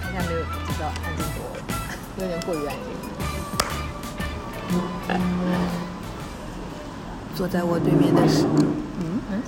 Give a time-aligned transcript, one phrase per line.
[0.00, 0.48] 好像没有知
[0.80, 1.38] 道安静多，
[2.18, 2.86] 有点过于安静。
[7.34, 8.44] 坐在我对面的是，
[9.00, 9.42] 嗯嗯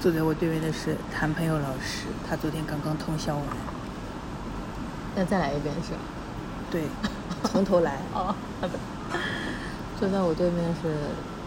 [0.00, 3.44] 坐在我对面的是谈朋友老师，他昨天刚刚通宵完，
[5.16, 5.98] 那再来一遍是吧？
[6.70, 6.82] 对，
[7.44, 7.98] 从头来。
[8.12, 8.78] 哦，好的。
[9.98, 10.94] 坐在我对面是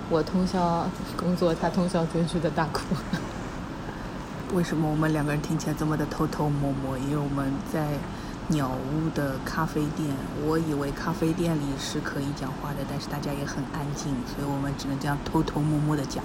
[0.10, 0.88] 我通宵
[1.18, 2.82] 工作，他通宵追剧的大哭。
[4.54, 6.98] 为什么我们两个人听起来这么的偷偷摸摸？
[7.00, 7.88] 因为我们在
[8.50, 10.08] 鸟屋的咖啡店，
[10.46, 16.24] 我以为咖啡店里是可以讲话的，但是大家也很安静，所以我们只能这样偷偷摸摸的讲。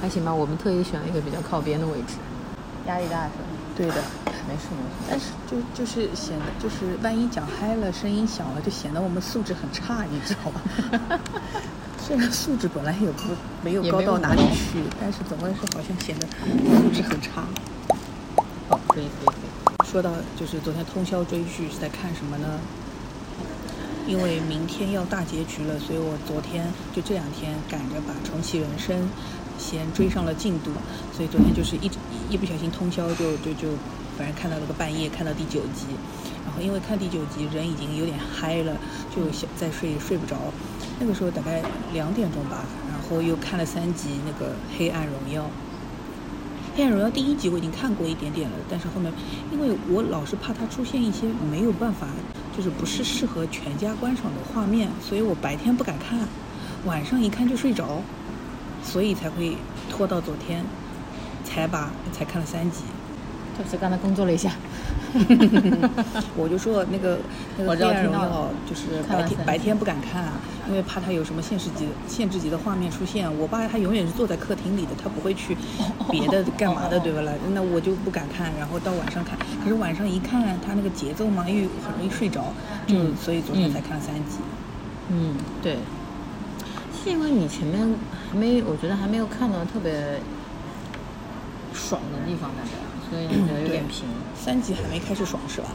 [0.00, 2.14] 还行吧，我们特意选了一个比较靠边的位置。
[2.86, 3.44] 压力大是吧？
[3.76, 3.96] 对的，
[4.48, 5.10] 没事没事。
[5.10, 10.60] 但是就就是显得就是万一讲嗨了，声音小了，就显得我们素质很差，你知道吧？
[12.10, 13.22] 虽然素质本来也不
[13.62, 17.44] 没有高到哪里去，但是总归是好像显得素质很差。
[18.68, 19.88] 哦，可以可以可以。
[19.88, 22.58] 说到就是昨天通宵追剧是在看什么呢？
[24.08, 28.96] 因为明天要大结局了，所以我昨天就这两天赶着把《重启人生》
[29.56, 30.72] 先追上了进度，
[31.16, 31.96] 所以昨天就是一直
[32.28, 33.68] 一不小心通宵就就就，
[34.18, 35.86] 反正看到了个半夜，看到第九集，
[36.44, 38.76] 然后因为看第九集人已经有点嗨了，
[39.14, 40.34] 就想再睡睡不着，
[41.00, 41.62] 那个时候大概
[41.94, 45.42] 两点钟吧，然后又看了三集那个《黑暗荣耀》。
[46.76, 49.10] 《黑暗荣耀》第一集我已经看过一点点了，但是后面
[49.50, 52.06] 因为我老是怕它出现一些没有办法，
[52.54, 56.28] 就是不是适合全家观赏的画面，所以我白天不敢看，
[56.84, 58.02] 晚上一看就睡着，
[58.84, 59.56] 所以才会
[59.88, 60.62] 拖到昨天
[61.44, 62.82] 才把才看了三集。
[63.62, 64.52] 就是刚才工作了一下。
[66.36, 67.18] 我就说那个
[67.58, 70.34] 那个我知《黑暗荣耀道听到了》就是白天白天不敢看啊，
[70.68, 73.28] 因为怕他有什么限制级限制级的画面出现。
[73.38, 75.56] 我爸他永远是坐在客厅里的，他不会去
[76.10, 77.32] 别的干嘛的，对不啦？
[77.52, 79.36] 那我就不敢看，然后到晚上看。
[79.64, 82.52] 可是晚上一看，他那个节奏嘛，又很容易睡着，
[82.86, 84.38] 就、嗯所以昨天嗯才看了三集。
[85.08, 85.76] 嗯，对。
[87.02, 87.80] 是因为你前面
[88.30, 90.20] 还没，我觉得还没有看到特别
[91.74, 92.68] 爽的地方，大概，
[93.10, 94.06] 所以你觉得有点对平。
[94.34, 95.68] 三集还没开始爽是吧？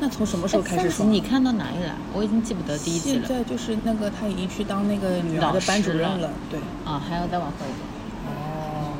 [0.00, 1.12] 那从什么时候哎开始爽？
[1.12, 1.94] 你看到哪里了？
[2.12, 3.26] 我已经记不得第一集了。
[3.26, 6.58] 现在就是那个他已经去当那个女儿的班主任了了，对。
[6.84, 7.86] 啊，还要再往后一点，
[8.26, 8.96] 哦。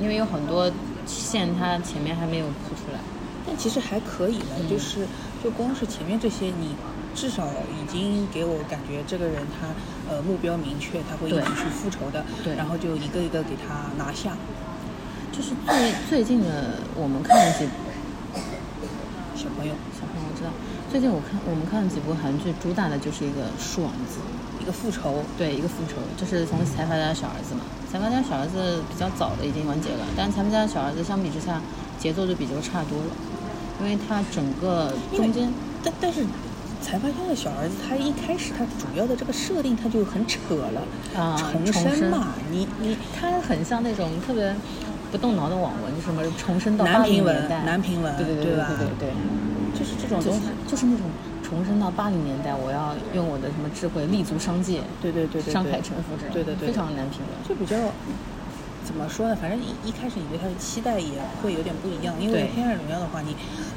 [0.00, 0.70] 因为有很多
[1.06, 3.00] 线他前面还没有铺出来。
[3.44, 5.06] 但其实还可以了，嗯就是
[5.42, 6.76] 就光是前面这些，你
[7.14, 9.66] 至少已经给我感觉这个人他
[10.08, 14.36] 呃目标明确，他会一直去复仇的，对然后就一个一个给他拿下。
[15.32, 17.64] 就是最最近的我们看了几
[19.34, 20.50] 小朋友小朋友我知道，
[20.90, 24.20] 最近我看我们看了几部韩剧，主打的就是一个爽字，
[24.60, 27.62] 一个复仇，对，一个复仇，就是从财阀家的小儿子嘛。
[27.90, 31.60] 财阀家小儿子比较早的已经完结了，但是财阀家的小儿子相比之下
[31.98, 33.10] 节奏就比这个差多了，
[33.80, 35.50] 因为他整个中间
[35.82, 36.24] 但但是
[36.80, 40.82] 财阀家的小儿子，他一开始他主要的这个设定他就很扯了，
[41.18, 44.54] 啊重生嘛，你你他很像那种特别
[45.12, 49.12] 不动脑的网文，什么重生到八零年代，南平文对对对对对对对。
[49.78, 50.86] 就是这种就是东西，就是。
[50.86, 51.06] 那种
[51.42, 56.68] 重生到八零年代，我要用我的什么智慧立足商界，对对对商海沉浮这种，对对对。
[56.68, 57.36] 非常难评论。
[57.46, 57.76] 就比较
[58.84, 59.36] 怎么说呢？
[59.36, 61.12] 反正一一开始你对它的期待也
[61.42, 63.36] 会有点不一样，因为对《黑暗荣耀》的话，你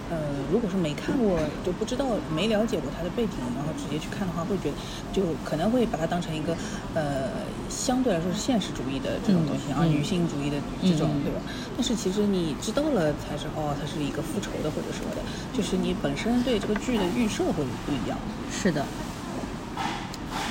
[0.09, 0.17] 呃
[0.51, 2.05] 如果是没看过就不知道
[2.35, 4.75] 没了解过它的背景，然后直接去看的话，会觉得
[5.13, 6.55] 就可能会把它当成一个
[6.93, 7.29] 呃
[7.69, 11.39] 相对来说是现实主义的这种东西，啊，女性主义的这种，对吧？
[11.77, 15.21] 但是其实你知道了才是哦，它是一个复仇的或者什么的，
[15.53, 18.17] 就是你本身对这个剧的预设会不一样。
[18.51, 18.85] 是的，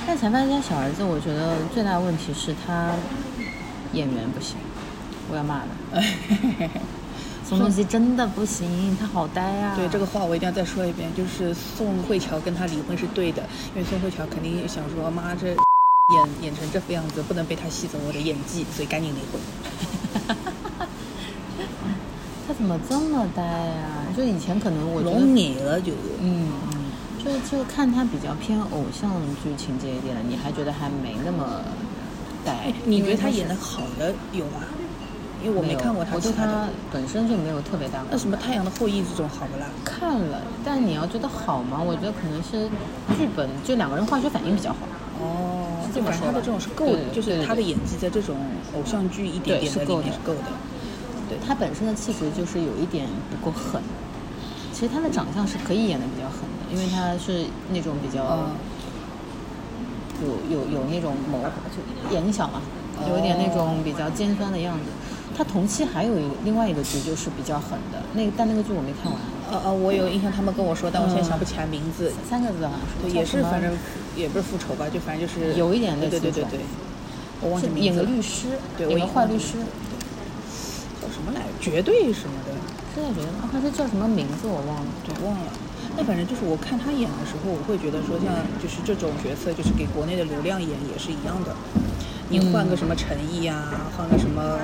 [0.06, 2.92] 但财阀家小儿子，我觉得最大的问题是他
[3.94, 4.56] 演员不行，
[5.30, 5.68] 我要骂的。
[7.46, 9.76] 宋仲基真的不行，他好呆啊！
[9.76, 13.42] 对这个话我一定要再说一遍，就是宋慧乔跟他离婚是对的，
[13.74, 15.56] 因为宋慧乔肯定想说妈这演
[16.40, 19.38] 演成这副样子，不能被他吸走我的演技，所以赶紧离婚。
[22.48, 24.08] 他怎么这么呆啊？
[24.16, 26.92] 就以前可能我觉得，你了就，嗯嗯，
[27.22, 29.10] 就就看他比较偏偶像
[29.42, 31.60] 剧情节一点的，你还觉得还没那么
[32.84, 34.60] 你觉得他演的好的有吗？
[35.42, 36.68] 因为我没看过他我对他。
[36.90, 38.02] 本身就没有特别大。
[38.10, 39.66] 那什么《太阳的后裔》这种好不啦？
[39.84, 41.82] 看了，但你要觉得好吗？
[41.82, 42.66] 我觉得可能是
[43.18, 44.78] 剧本，就两个人化学反应比较好。
[45.20, 48.34] 哦是这么说他的这种是够的，就是他的演技在这种
[48.74, 50.48] 偶像剧一点点的里对是够的面是够的。
[51.28, 53.82] 对他本身的气质就是有一点不够狠。
[54.72, 58.56] 其实他的长相是可以演的比较狠的，因为他是那种比较嗯
[60.22, 62.60] 有有有那种谋，就眼睛小嘛，
[63.08, 64.84] 有一点那种比较尖酸的样子。
[65.36, 69.20] 他同期还有一个另外一个剧就是比较狠的，那个但那个剧我没看完，
[69.50, 72.12] 呃呃，我有印象，他们跟我说，但我现在嗯想不起来名字。
[72.30, 73.72] 三个字好像是，对，也是反正
[74.14, 76.60] 也不是复仇吧，就反正就是有一点类对对对对对，
[77.40, 79.58] 我忘记名字演个律师，对我演个坏律师，
[81.02, 81.50] 叫什么来着？
[81.60, 82.54] 绝对什么的，
[82.94, 84.90] 现在觉得啊，他是叫什么名字我忘了。
[85.02, 85.50] 对，忘了。
[85.96, 91.54] 那反正就是我看他演的时候，我会觉得说，像就是这种角色，就是给国内的流量演也是一样的。
[92.30, 94.58] 你换个什么陈毅啊，换个什么，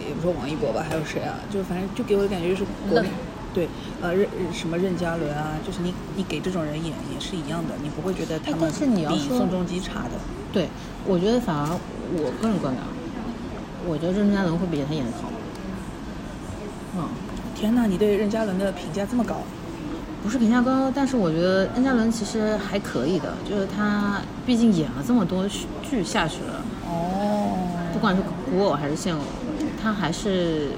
[0.00, 1.36] 也不说王一博吧，还有谁啊？
[1.52, 3.10] 就反正就给我的感觉就是国内，
[3.52, 3.68] 对，
[4.00, 10.16] 呃，任什么任嘉伦啊，就是你你给这种人演也是一样的，你不会觉得他们比宋仲基差的。
[10.50, 10.68] 对，
[11.04, 11.68] 我觉得反而
[12.14, 12.88] 我个人观感，啊，
[13.86, 15.30] 我觉得任嘉伦会比他演的好。
[16.96, 17.08] 嗯，
[17.54, 19.42] 天呐，你对任嘉伦的评价这么高？
[20.22, 25.48] 不是评价高，但是我觉得任嘉伦其实还可以的，就是他毕竟演了这么多
[25.82, 27.56] 剧下去了，哦，
[27.92, 29.20] 不管是古偶还是现偶，
[29.82, 30.68] 他还是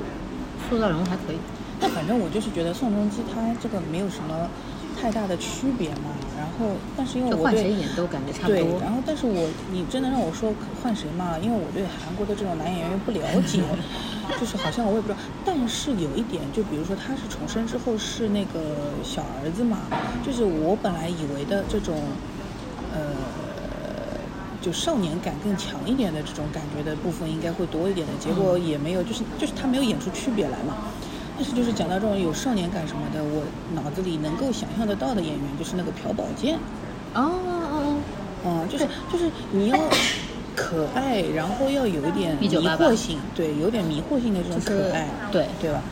[0.68, 1.36] 塑造人物还可以。
[1.80, 4.48] 但反正我就是觉得宋仲基他这个没有什么
[5.00, 6.14] 太大的区别嘛。
[6.38, 8.80] 然后，但是因为我对换谁演都感觉差不对，多。
[8.80, 11.34] 然后但是我你真的让我说换谁嘛？
[11.42, 13.62] 因为我对韩国的这种男演员不了解，
[14.38, 15.18] 就是好像我也不知道。
[15.44, 18.60] 但是有一点，就比如说他是重生之后是那个
[19.02, 19.78] 小儿子嘛，
[20.24, 21.96] 就是我本来以为的这种，
[22.92, 23.00] 呃。
[24.62, 30.76] 就少年感更强一点的这种感觉的部分应该会多一点的，结果也没有，就是就是他没有演出区别来嘛。
[31.36, 33.42] 但是就是讲到这种有少年感什么的，我
[33.74, 36.54] 脑子里能够想象得到的演员就是那个朴宝剑，
[37.12, 37.96] 哦哦
[38.44, 39.76] 嗯，就是就是你要
[40.72, 45.82] 可爱，然后要有一点迷惑性，对，有点迷惑性的这种可爱，对，对吧？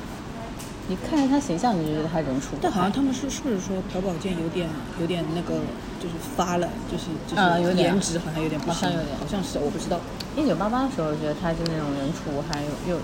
[0.89, 2.57] 你看着他形象，你就觉得他人畜。
[2.61, 4.67] 但好像他们是是不是说朴宝剑有点
[4.99, 5.61] 有点那个
[6.01, 10.01] 就是发了，就是就是啊有点颜值好像有点不行，好像有点好像是我不知道。
[10.35, 13.01] 一九八八的时候，觉得他是那种人畜无害，又又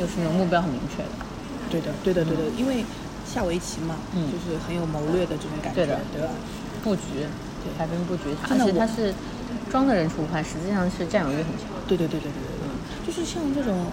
[0.00, 1.10] 又是那种目标很明确的。
[1.68, 2.84] 对的，对的，对的，因为
[3.26, 6.28] 下围棋嘛，嗯就是很有谋略的这种感觉，对的对吧？
[6.82, 7.26] 布局，
[7.60, 9.12] 对排兵布局，而且他是
[9.70, 11.68] 装的人畜无害，实际上是占有欲很强。
[11.86, 13.86] 对对对对对对对，就是像这种，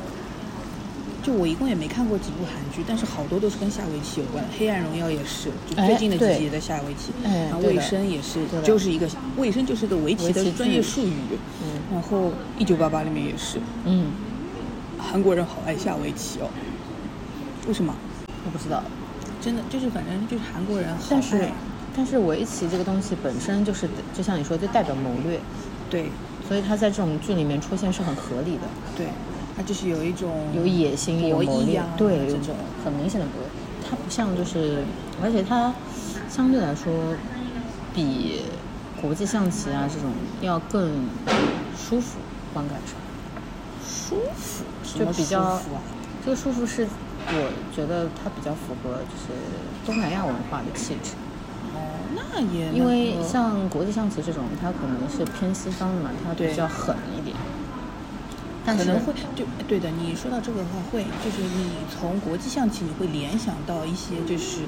[1.21, 11.13] 就我一共也没看过几部韩剧，但是好多都是跟下围棋有关，《黑暗荣耀》也是，就最近的几集也在下围棋，然后卫生也是就是一个卫生就是个围棋的专业术语，
[11.61, 11.81] 嗯。
[11.91, 14.07] 然后《一九八八》里面也是，嗯，
[14.97, 16.49] 韩国人好爱下围棋哦，
[17.67, 17.93] 为什么？
[18.45, 18.83] 我不知道，
[19.39, 21.51] 真的就是反正就是韩国人好但是爱，
[21.95, 25.39] 但是围棋这个东西本身就是，就像你说，就代表谋略，
[25.89, 26.09] 对。
[26.45, 28.63] 所以他在这种剧里面出现是很合理的，
[28.97, 29.07] 对，
[29.55, 32.53] 它就是有一种有野心，有谋略啊，对，这种。
[32.83, 33.89] 很明显的博弈。
[33.89, 34.83] 它不像就是，
[35.23, 35.73] 而且它
[36.29, 37.15] 相对来说
[37.95, 38.41] 比
[39.01, 40.11] 国际象棋啊这种
[40.41, 41.07] 要更
[41.77, 42.19] 舒服，
[42.53, 42.95] 观感上。
[43.87, 44.65] 舒服，
[44.99, 45.61] 就比较啊。
[46.25, 46.85] 这个舒服是
[47.27, 49.33] 我觉得它比较符合就是
[49.85, 51.11] 东南亚文化的气质，
[51.73, 51.79] 哦，
[52.15, 57.35] 那也因为像国际象棋这种，它可能是偏西方的嘛，它比较狠一点。
[58.65, 64.61] 但可能会就对的，你说到这个的话会，就是你从国际象棋你会联想到一些就是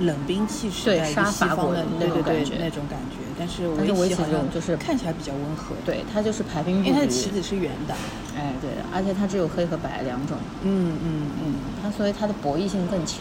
[0.00, 7.28] 冷兵器时代杀伐方的国那对对对种感觉那种感觉，但是但是围棋围棋好像这种就是看起来比较温和，，对，它就是排兵布因为它的棋。
[7.28, 7.92] 子是圆的，
[8.34, 11.54] 哎，对的，而且它只有黑和白两种，嗯嗯嗯。
[11.82, 13.18] 它所以它的博弈性更强。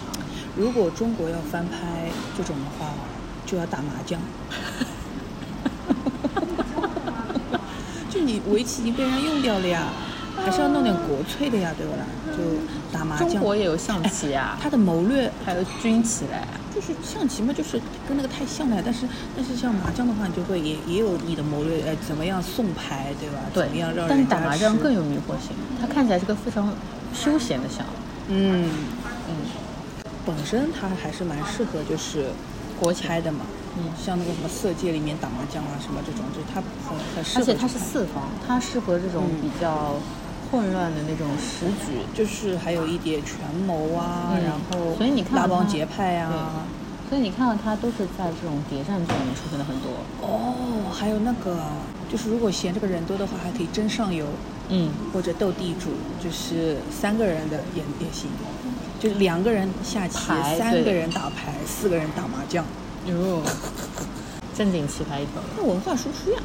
[0.57, 2.91] 如果中国要翻拍这种的话，
[3.45, 4.19] 就要打麻将。
[8.09, 9.88] 就你围棋已经被人家用掉了呀，
[10.38, 12.05] 还是要弄点国粹的呀，对不啦？
[12.31, 12.38] 就
[12.97, 13.29] 打麻将。
[13.29, 16.39] 中国也有象棋啊， 它的谋略还有军棋嘞。
[16.74, 18.81] 就是象棋嘛，就是跟那个太像了。
[18.83, 23.39] 但是但是像麻将的话，你就会也也有你的谋略，呃，怎么样送牌，对吧？
[23.53, 26.74] 对怎么样让人但是打麻将更有迷惑性，它看起来是个非常
[27.13, 27.93] 休闲的项目。
[28.27, 28.69] 嗯，
[29.29, 29.35] 嗯，
[30.25, 32.32] 本身它还是蛮适合就是
[32.79, 33.41] 国棋拍的嘛。
[33.77, 37.41] 嗯像那个什么色戒里面打麻将啊什么这种，就是它很很适合。
[37.41, 39.96] 而且它是四方，它适合这种嗯比较
[40.50, 42.00] 混乱的那种时局。
[42.13, 43.36] 就是还有一点权
[43.67, 46.65] 谋啊，嗯然后所以你看拉帮它结派啊。
[47.10, 49.91] 所以你看到它都是在这种谍战剧里面出现的很多。
[50.22, 51.60] 哦，还有那个，
[52.10, 54.25] 就是如果嫌这个人多的话，还可以争上游
[54.70, 55.91] 嗯，或者斗地主，
[56.24, 58.27] 就是三个人的也也行，
[59.05, 60.17] 就两个人下棋，
[60.57, 62.65] 三个人打牌，四个人打麻将，
[63.05, 63.43] 哟，
[64.57, 65.33] 正经棋牌一条。
[65.55, 66.39] 那文化输出呀。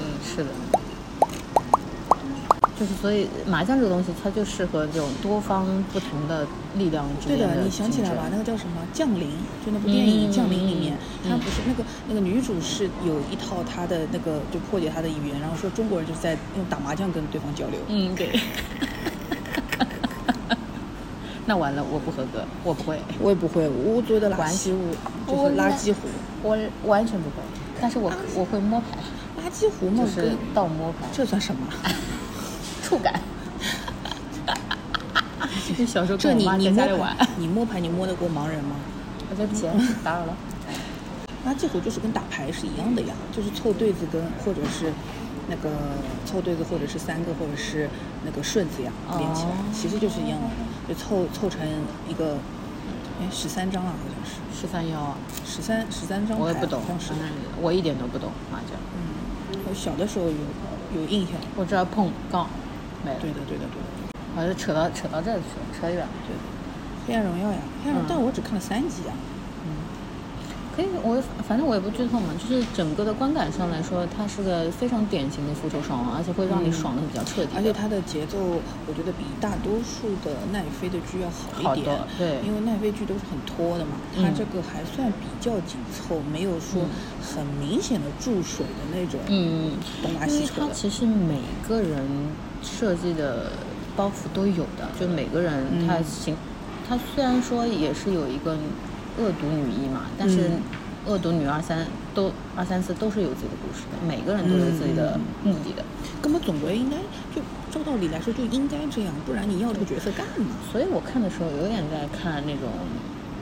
[0.00, 0.50] 嗯，是的。
[2.78, 6.46] 就是所以麻将这个东西，它就适合这种多方不同的
[6.76, 8.28] 力量之对的，你想起来吧？
[8.30, 9.28] 那个叫什么《降临》，
[9.64, 17.78] 就那部电影嗯《降临》里面，嗯她不是那个那个女主是有一套她的那个就破解她的语言，然后说中国人就是在用打麻将跟对方交流。
[17.88, 18.40] 嗯，对。
[21.46, 26.00] 那完了，我不合格，我不会，我也不会，我做的垃圾壶就是垃圾壶，
[26.42, 27.36] 我完全不会，
[27.80, 28.86] 但是我我会摸牌，
[29.40, 31.60] 垃圾壶嘛就是倒摸牌，这算什么？
[32.82, 33.20] 触感。
[35.76, 38.76] 就小时候这跟我妈在家里玩牌，，你摸牌你摸得过盲人吗？
[39.30, 39.66] 啊对不起，
[40.02, 40.36] 打扰了。
[41.46, 44.92] 垃圾壶就是跟打牌是一样的呀，就是凑对子跟或者是
[45.48, 45.70] 那个
[46.24, 47.88] 凑对子，或者是三个，或者是
[48.24, 50.46] 那个顺子呀连起来，哦其实就是一样的，
[50.88, 51.66] 就凑凑成
[52.08, 52.36] 一个，
[53.20, 57.12] 哎十三张啊，好像是十三幺啊，十三十三张牌，我也不懂好像，是
[57.60, 61.34] 我一点都不懂麻将，嗯，我小的时候有有印象。
[61.56, 62.48] 我知道碰杠，
[63.04, 63.18] 没了。
[63.20, 66.08] 对的，对的，对的，好像扯到扯到这儿去了，扯远了。
[66.26, 66.42] 对的。
[67.06, 69.14] 黑暗荣耀呀，黑暗，荣耀但我只看了三集啊。
[70.76, 71.16] 可以，我
[71.48, 77.56] 反正我也不剧透嘛，就是整个的观感上来说，它是个非常典型的复仇爽文，而且会让你爽的比较彻底的。
[77.56, 78.36] 而且它的节奏，
[78.86, 82.06] 我觉得比大多数的奈飞的剧要好好一点的。
[82.18, 86.84] 对因为奈飞剧都是很拖的嘛，嗯它这个还算比较紧凑，没有说
[87.24, 89.18] 很明显的注水的那种。
[89.28, 90.68] 嗯，东拉因为它西扯它。
[90.74, 92.04] 其实每个人
[92.62, 93.52] 设计的
[93.96, 96.36] 包袱都有的，就每个人嗯他行，
[96.86, 98.58] 他虽然说也是有一个
[99.18, 100.62] 恶毒女一嘛，但是嗯
[101.06, 105.84] 恶毒女二三都二三四都是有自己的故事的，每个人都有自己的嗯目的的。
[106.20, 106.96] 根本总归应该
[107.34, 110.46] 就照道理来说就应该这样，不然你要这个角色干嘛？
[110.72, 112.68] 所以我看的时候有点在看那种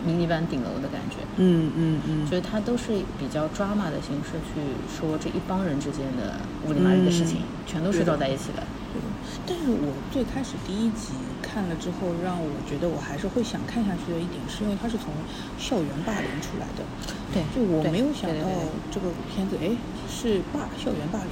[0.04, 1.16] 迷你版顶楼的感觉。
[1.36, 4.60] 嗯嗯嗯就是它都是比较 drama 的形式去
[4.94, 6.36] 说这一帮人之间的
[6.68, 8.62] 乌里麻里的事情，嗯全都是绕在一起的。
[8.92, 9.08] 对的
[9.46, 11.14] 但是我最开始第一集
[11.54, 15.14] 看了之后，让我觉得我还是会想看下去的一点，是因为它是从
[15.56, 16.82] 校园霸凌出来的。
[17.30, 18.50] 对就我没有想到
[18.90, 19.70] 这个片子，哎，
[20.10, 21.30] 是霸校园霸凌，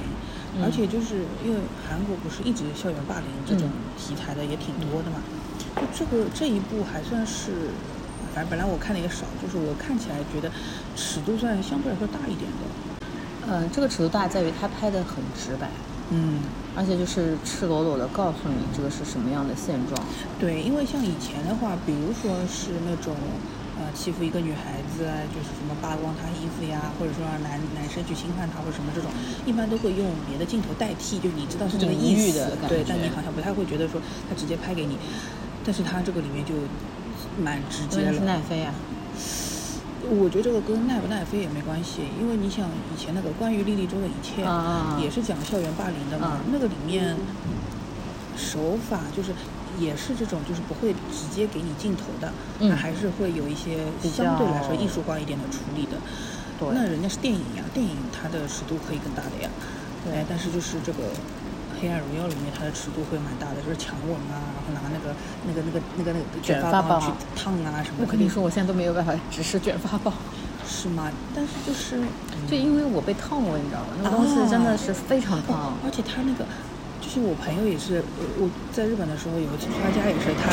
[0.55, 5.19] 嗯而且就是因为韩国不是一直校园霸凌这种嗯题材的也挺多的嘛，
[5.75, 7.75] 就这个这一部还算是，
[8.33, 10.49] 反正本来我看的也少，就是我看起来觉得
[10.95, 12.63] 尺度算相对来说大一点的。
[13.45, 15.67] 嗯、这个尺度大在于它拍的很直白，
[16.11, 16.39] 嗯，
[16.75, 19.97] 而且就是赤裸裸的告诉你这个是什么样的现状。
[20.39, 23.15] 对，因为像以前的话，比如说是那种，
[23.79, 29.09] 呃，欺负一个女孩子啊，就是什么扒光她衣服呀，或者说让男男生去侵犯她或者什么这种，
[29.45, 34.97] 一般都会用别的镜头代替，就你知道是这个意思对，的感觉但你好像不太会觉得说他直接拍给你，
[35.65, 36.53] 但是他这个里面就
[37.41, 38.25] 蛮直接因为是了。
[38.25, 38.73] 奈飞啊，
[40.09, 44.43] 我觉得这个跟奈不奈飞也没关系，因为你想以前那个关于莉莉周的一切，
[45.01, 47.15] 也是讲校园霸凌的嘛，啊那个里面
[48.35, 49.31] 手法就是
[49.79, 55.97] 也是这种，就是不会直接给你镜头的，嗯它还是会有一些相对来说艺术化一点的处理的。
[56.59, 59.49] 对那人家是电影呀，电影它的尺度可以更大的呀，
[60.05, 60.99] 对哎，但是就是这个。
[61.81, 65.13] 黑暗荣耀里面，它的尺度会蛮大的，就是强吻啊，拿那个、
[65.45, 68.05] 那个、那个、那个、那个卷发棒去烫啊什么的。
[68.05, 70.13] 我跟你说，我现在都没有办法直视卷发棒，
[70.67, 71.11] 是吗？
[71.35, 71.99] 但是就是
[72.49, 73.87] 就因为我被烫过，你知道吗？
[74.01, 75.73] 那个东西真的是非常烫。
[75.83, 76.45] 而且他那个，
[77.01, 80.49] 就是我朋友也是，我我在日本的时候有一次去他家也是，他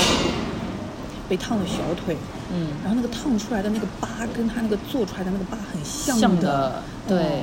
[1.29, 2.17] 被烫了小腿，
[2.53, 7.19] 嗯，然后那个烫出来的那个疤跟他那个做出来的那个疤很像像的的，对。
[7.19, 7.43] 哦，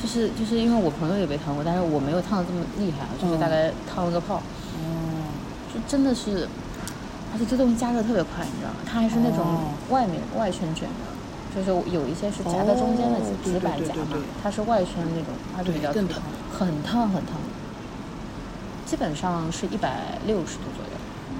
[0.00, 4.42] 就是就是因为我朋友也被烫过，但是我没有烫的这么厉害，就是嗯大概烫了个泡，哦，
[5.72, 6.48] 就真的是，
[7.32, 8.76] 而且这东西加热特别快，你知道吗？
[8.86, 16.04] 它还是那种哦外面外圈卷的，就是有一些是夹在中间的纸板夹嘛它是外圈那种，它是比较烫
[16.50, 17.34] 很烫很烫，
[18.86, 20.90] 基本上是一百六十度左右。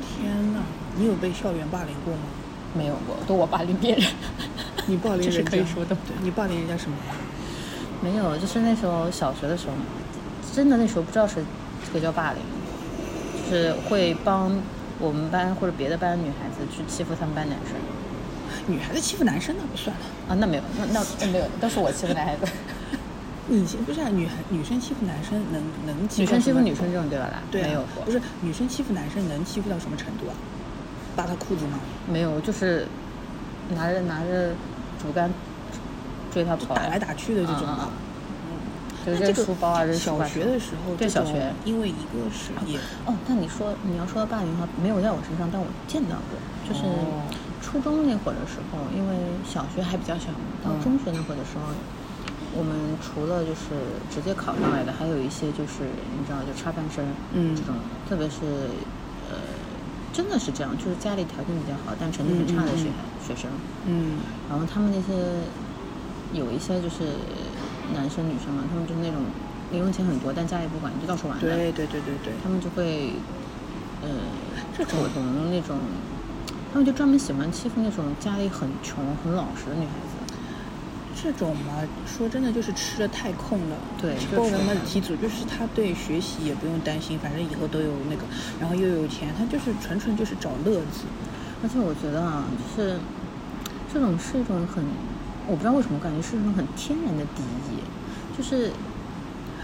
[0.04, 0.60] 天哪！
[0.96, 2.20] 你有被校园霸凌过吗？
[2.74, 4.04] 没有过，都我霸凌别人。
[4.86, 6.96] 你霸凌 这是人可以说的对你霸凌人家什么？
[8.02, 9.74] 没有，就是那时候小学的时候，
[10.54, 11.42] 真的那时候不知道是
[11.86, 12.42] 这个叫霸凌，
[13.48, 14.52] 就是会帮
[14.98, 17.76] 我们班或者别的班女孩子去欺负他们班男生
[18.66, 22.44] 女孩子欺负男生那不算了，啊，那没有，那那那没有，都是我欺负男孩子，
[23.48, 24.08] 你不是啊？
[24.10, 27.42] 女孩女生欺负男生能能欺女负女生欺负女生这种对吧啦？
[27.50, 30.34] 对啊、没有过，不是女生欺负男生能欺负到什么程度啊？
[31.16, 31.78] 扒他裤子吗？
[32.06, 32.86] 没有，就是
[33.74, 34.50] 拿着拿着
[35.00, 35.30] 竹竿
[36.30, 37.88] 追他跑，打来打去的这种啊。
[39.08, 46.38] 就扔那这个书包啊，扔书包小学的时候，这种对小学因为一个是也哦，但你说你要说到霸凌的话，没有在我身上，但我见到过，
[46.68, 46.84] 就是
[47.60, 51.64] 初中那会儿的时候，因为小学还比较小嘛，到嗯中学那会儿的时候，
[52.56, 53.74] 我们除了就是
[54.10, 55.84] 直接考上来的，还有一些就是
[56.18, 57.74] 你知道就插班生，嗯这种，
[58.08, 58.68] 特别是
[59.30, 59.36] 呃，
[60.12, 62.88] 真的是这样，就是家里条件比较好，但成绩很差的学
[63.26, 63.50] 学生，
[63.86, 64.16] 嗯。
[64.48, 65.12] 然后他们那些
[66.32, 67.04] 有一些就是
[67.94, 69.22] 男生女生嘛，他们就是那种
[69.70, 73.12] 零用钱很多，但家里不管，就到处玩的，对对对对对，他们就会
[74.02, 74.08] 呃
[74.76, 74.98] 这种
[75.50, 75.78] 那种，
[76.72, 80.14] 他们就专门喜欢欺负那种家里很穷很老实的女孩子。
[81.20, 83.76] 这种嘛，说真的就是吃的太空了。
[84.00, 88.22] 对就吃得题组就是他对学习也不用担心，反正以后都有那个，
[88.60, 91.06] 然后又有钱，他就是纯纯就是找乐子。
[91.60, 92.44] 而且我觉得啊，
[92.76, 93.00] 就是
[93.92, 94.84] 这种是一种很，
[95.48, 97.80] 我不知道为什么，我感觉是一种很天然的敌意，
[98.36, 98.70] 就是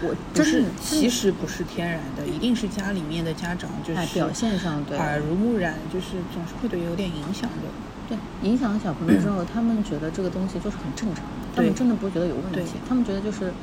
[0.01, 7.69] 我真的，其实不是天然的，一定是家里面的家长就是哎表现上对耳濡目染，就是总是会对有点影响的。
[8.07, 13.53] 对影响了小朋友之后，他们觉得这个东西就是很正常的，他们真的不会觉得有问题，他们觉得就是，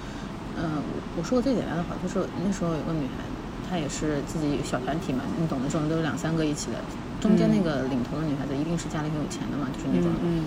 [0.57, 0.83] 呃，
[1.17, 3.23] 我说个最简单的话，就是那时候有个女孩，
[3.71, 6.79] 她也是自己小团体嘛，你懂的，这种都是两三个一起的，
[7.21, 10.43] 中间那个领头的女孩子一定是家里很有钱的嘛，就是那种嗯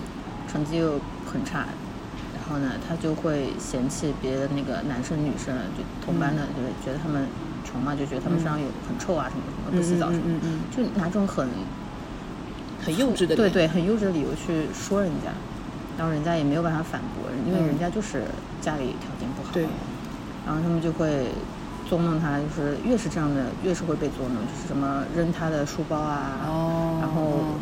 [0.50, 1.66] 成绩又很差，
[2.34, 7.26] 然后呢，他就会嫌弃别的那个男生女生，就同班的，就是觉得他们
[7.64, 10.40] 穷嘛，就觉得他们身上有很臭啊什么什么，不洗澡什么，
[10.70, 11.48] 就拿这种很
[12.84, 15.32] 很幼稚的对对，很幼稚的理由去说人家，
[15.98, 17.66] 然后人家也没有办法反驳，因为嗯。
[17.66, 18.22] 人家就是
[18.60, 19.66] 家里条件不好，对。
[20.46, 21.26] 然后他们就会
[21.90, 27.58] 捉弄他，就是越是这样的，越是会被捉弄，就是什么扔他的书包啊，哦然后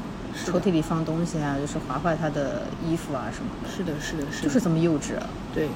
[0.47, 5.26] 抽屉里放东西啊，就是划坏他的衣服啊什么的，是的，是的，是的，就是这么幼稚、啊。
[5.55, 5.69] 对。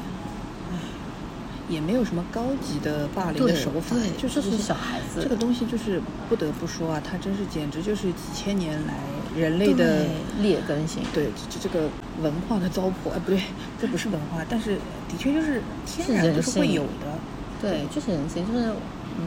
[1.69, 8.95] 也没有什么高级的霸凌的手法，对就就是小孩子这个东西就是不得不说啊，它真是简直就是几千年来
[9.37, 10.07] 人类的
[10.41, 11.87] 劣根性，对这这个
[12.23, 13.43] 文化的糟粕，哎，不对，
[13.79, 14.77] 这不是文化，但是
[15.11, 17.19] 的确就是天然人就是会有的。
[17.61, 18.73] 对，就是人性，就是
[19.19, 19.27] 嗯，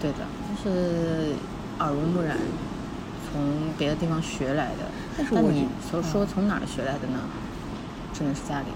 [0.00, 1.32] 对的，就是
[1.80, 2.36] 耳濡目染，
[3.30, 4.88] 从别的地方学来的。
[5.16, 7.20] 但是我你觉说从哪儿学来的呢？
[8.14, 8.66] 只能是家里。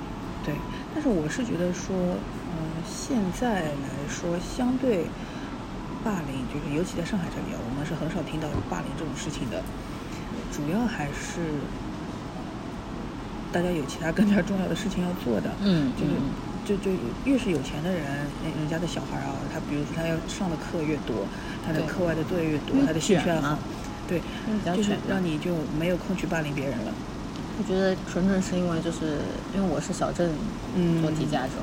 [0.45, 0.55] 对，
[0.95, 5.07] 但是我是觉得说，嗯，现在来说，相对
[6.05, 9.62] 霸凌，就是尤其在上海这里啊，我们是很少听到有霸凌这种事情的，
[10.53, 11.62] 主要还是
[13.51, 15.51] 大家有其他更加重要的事情要做的。
[15.62, 16.31] 嗯就是嗯
[16.65, 16.91] 就就
[17.25, 18.03] 越是有钱的人，
[18.43, 21.27] 人人家的小孩啊，他比如说他要上的课越多，
[21.67, 23.59] 他的课外的作业越多他的兴趣爱好
[24.20, 24.20] 对
[24.64, 26.92] 然后，就是让你就没有空去霸凌别人了。
[27.59, 29.18] 我觉得纯纯是因为就是
[29.55, 30.31] 因为我是小镇
[30.75, 31.62] 嗯做题家这种，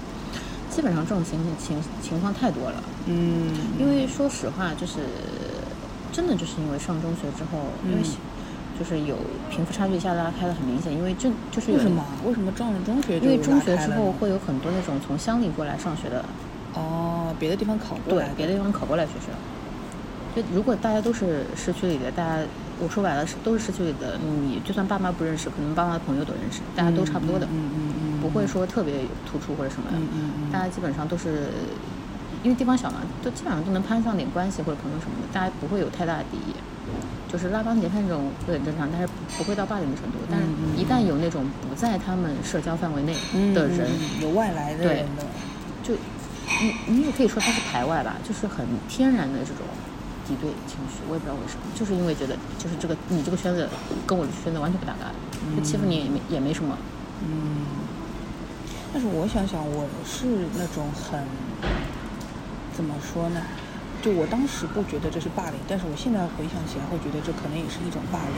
[0.70, 2.84] 基本上这种情情情况太多了。
[3.08, 5.02] 嗯，因为说实话，就是
[6.12, 8.14] 真的就是因为上中学之后，因为嗯
[8.80, 9.18] 就是有
[9.50, 12.06] 贫富差距一下拉开的很明显，因为这就是有为什么？
[12.24, 16.24] 为什么上了中学就因为中学之后会有很多那种从乡里过来上学的，
[16.76, 19.34] 哦，别的地方考过来，对别的地方考过来学校。
[20.36, 22.44] 就如果大家都是市区里的，大家
[22.80, 28.94] 我说白了是都是市区里的，你就算爸妈不认识，可能爸妈的朋友都认识，大家都差不多的，嗯嗯嗯嗯，不会说特别
[29.30, 29.98] 突出或者什么的。
[29.98, 31.50] 嗯嗯嗯大家基本上都是
[32.44, 36.54] 因为地方小嘛，都基本上都能攀上点关系或者朋友什么的，大家不会有太大的敌意。
[37.32, 40.18] 就是拉帮结派这种会很正常，但是不会到霸凌的程度。
[40.32, 43.88] 但是一旦有那种不在他们社交范围内嗯的人，
[44.20, 45.24] 有外来的对人的，
[45.84, 45.94] 就
[46.60, 49.58] 你你也可以说他是排外吧，就是很天然的这种
[50.30, 51.02] 敌对情绪。
[51.10, 53.68] 我也不知道为什么，就是因为觉得就是这个你这个圈子
[54.06, 55.10] 跟我的圈子完全不搭嘎，
[55.58, 56.78] 就欺负你也没也没什么。
[57.26, 57.66] 嗯。
[58.94, 61.26] 但是我想想，我是那种很
[62.78, 63.42] 怎么说呢？
[64.02, 68.38] 就我当时不觉得这是霸凌，但是我现在回想起来，会觉得这可能也是一种霸凌。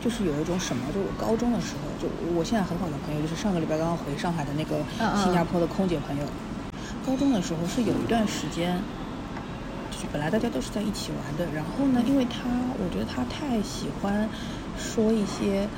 [0.00, 4.80] 就是有一种什么，就我高中的时候，就我现在很好的朋友，就是上个礼拜刚刚回上海的那个
[5.22, 6.24] 新加坡的空姐朋友。
[7.04, 8.80] 高中的时候是有一段时间，
[10.00, 14.26] 就是本来大家都是在一起玩的，然后呢，因为他我觉得他太喜欢
[14.78, 15.68] 说一些，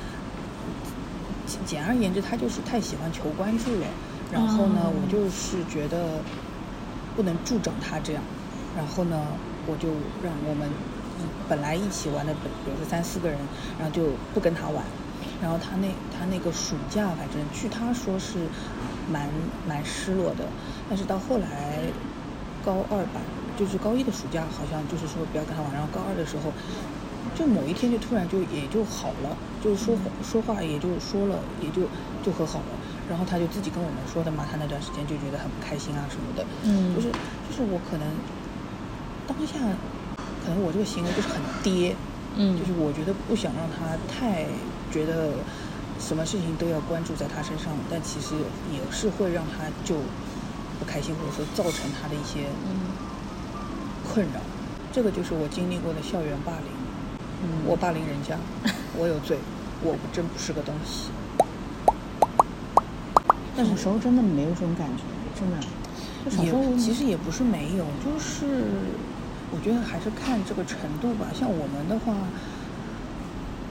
[1.45, 3.87] 简简而言之，他就是太喜欢求关注了。
[4.31, 6.21] 然后呢，哦我就是觉得
[7.17, 8.23] 不能助长他这样，
[8.77, 9.19] 然后呢，
[9.67, 9.89] 我就
[10.23, 10.69] 让我们
[11.19, 13.37] 一本来一起玩的，本比如说三四个人，
[13.77, 14.85] 然后就不跟他玩。
[15.41, 18.47] 然后他那他那个暑假，反正据他说是
[19.11, 19.27] 蛮
[19.67, 20.45] 蛮失落的，
[20.87, 21.81] 但是到后来
[22.63, 23.19] 高二吧，
[23.57, 26.51] 就是高一的暑假，好像就是说不要跟他玩，然后高二的时候，
[27.35, 31.83] 就某一天就突然就也就好了，就是说说话也就说了，也就
[32.23, 32.73] 就和好了。
[33.09, 36.95] 然后他就自己跟我们说的嘛，他那段时间就觉得很不开心啊什么的，嗯。
[36.95, 38.07] 就是就是我可能
[39.27, 39.59] 当下
[40.43, 41.95] 可能我这个行为就是很爹，
[42.35, 42.57] 嗯。
[42.57, 44.45] 就是我觉得不想让他太
[44.89, 45.33] 觉得
[45.99, 48.35] 什么事情都要关注在他身上，但其实
[48.71, 49.95] 也是会让他就
[50.79, 52.87] 不开心，或者说造成他的一些嗯
[54.03, 54.39] 困扰。
[54.91, 56.69] 这个就是我经历过的校园霸凌。
[57.43, 58.37] 嗯，我霸凌人家，
[58.97, 59.37] 我有罪，
[59.81, 61.09] 我真不是个东西。
[63.55, 65.03] 但是小时候真的没有这种感觉，
[65.39, 65.57] 真的。
[66.25, 68.63] 就小时候也其实也不是没有，就是
[69.51, 71.27] 我觉得还是看这个程度吧。
[71.33, 72.15] 像我们的话，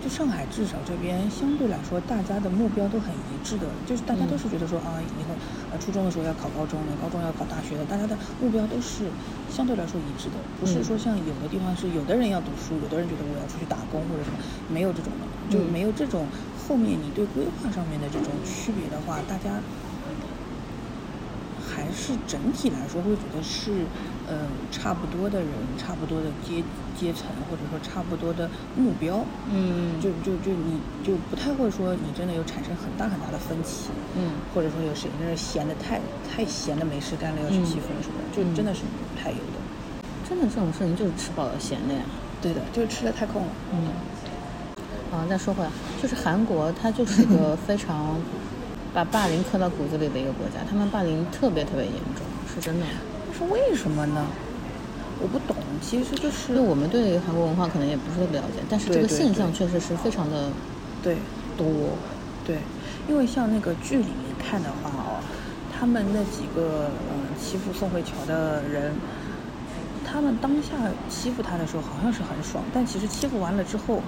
[0.02, 5.34] 就上海至少这边相对来说，大家的目标都很一致的，就是大家都是觉得说啊，以后
[5.70, 9.06] 呃初中的时候要考高中的，高中要考大学的，大家的目标都是
[9.48, 14.38] 相对来说一致的，不是说像有的地方是有的人要读书，有的人觉得我要出去打工或者什么，
[14.68, 16.26] 没有这种的，就嗯没有这种
[16.66, 19.62] 后面你对规划上面的这种区别的话，大家。
[21.92, 23.85] 还是整体来说会觉得是，
[24.26, 26.64] 呃，差不多的人，差不多的阶
[26.98, 36.00] 阶层，或者说差不多的目标，嗯就就就你就不太会说你真的有产生很大很大的分歧，嗯或者说有谁那是闲的太
[36.35, 39.61] 太闲的没事干了要去嗯欺负你什么的，就真的是不太有的。
[40.26, 42.00] 真的这种事情就是吃饱了闲的呀。
[42.40, 43.48] 对的，就是吃的太空了。
[43.72, 43.88] 嗯。
[45.12, 45.70] 啊，再说回来，
[46.02, 48.16] 就是韩国，它就是一个 非常
[48.94, 52.87] 把霸凌刻到骨子里的一个国家，他们霸凌特别特别严重，是真的。
[53.28, 54.26] 但是为什么呢？
[55.20, 60.50] 我不懂，其实就是因为我们对韩国文化可能也不是特别了解，但是这个现象确实是非常的
[61.02, 61.16] 对
[61.57, 61.66] 多。
[62.44, 62.59] 对，
[63.09, 65.22] 因为像那个剧里面看的话哦，
[65.72, 68.92] 他们那几个嗯欺负宋慧乔的人，
[70.05, 70.74] 他们当下
[71.09, 74.02] 欺负他的时候好像是很爽，但其实欺负完了之后，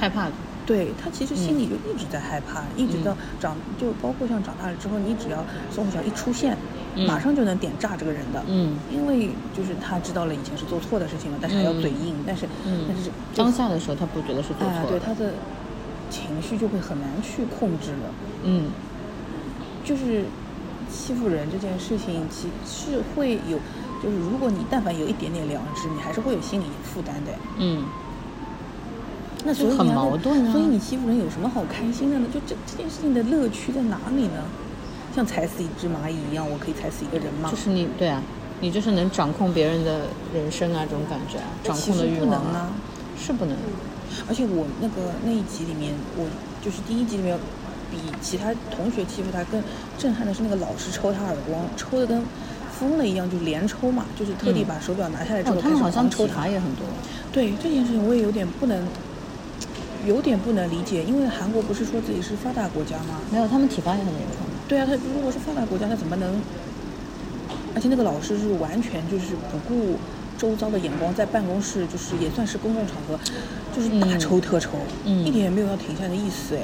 [0.00, 0.32] 害怕的，
[0.66, 6.56] 对他其实心里就一直在害怕，一直到长就包括像长大了之后，你只要宋慧乔一出现，
[6.96, 7.06] 嗯。
[7.06, 8.76] 马上就能点炸这个人的，嗯。
[8.92, 15.32] 因为就是他知道了以前是做错的事情了，但是还要嘴硬，但是、嗯但是当下的时候他不觉得是做哎错的，对他的
[16.10, 18.10] 情绪就会很难去控制了。
[18.42, 18.70] 嗯。
[19.84, 20.24] 就是
[20.90, 23.56] 欺负人这件事情，其是会有，
[24.02, 27.30] 就是如果你但凡有一点点良知，你还是会有心理负担的。
[27.58, 27.84] 嗯
[29.46, 32.26] 那所以很矛盾啊所以你欺负人有什么好开心的呢？
[32.34, 34.42] 就这这件事情的乐趣在哪里呢？
[35.14, 37.48] 像踩死一只蚂蚁一样，我可以踩死一个人吗？
[37.50, 38.20] 就是你对啊，
[38.60, 40.00] 你就是能掌控别人的
[40.34, 42.70] 人生啊，这种感觉啊，掌控的欲望不能啊。
[43.18, 43.56] 是不能。
[44.28, 46.26] 而且我那个那一集里面，我
[46.62, 47.38] 就是第一集里面，
[47.90, 49.62] 比其他同学欺负他更
[49.96, 52.22] 震撼的是那个老师抽他耳光，抽的跟
[52.78, 56.46] 疯了一样，就连抽嘛，就是特地嗯把手表拿下来之后哦，他好像抽他。
[56.46, 56.84] 也很多。
[57.32, 58.86] 对这件事情，我也有点不能，
[60.06, 63.20] 有点不能理解，因为韩国不是说自己是发达国家吗？
[63.30, 64.46] 没有，他们体罚也很严重。
[64.68, 66.40] 对啊，他如果是发达国家，他怎么能？
[67.74, 69.98] 而且那个老师是完全就是不顾
[70.38, 73.18] 周遭的眼光，在办公室就是也算是公共场合，
[73.74, 76.62] 就是大嗯抽特抽，嗯一点也没有要停下的意思哎。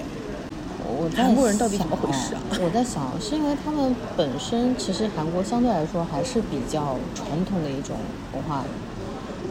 [0.85, 7.97] 我韩国人到底怎么回事啊我在想，是因为他们本身其实韩国相对来说还是比较传统的一种
[8.35, 8.65] 文化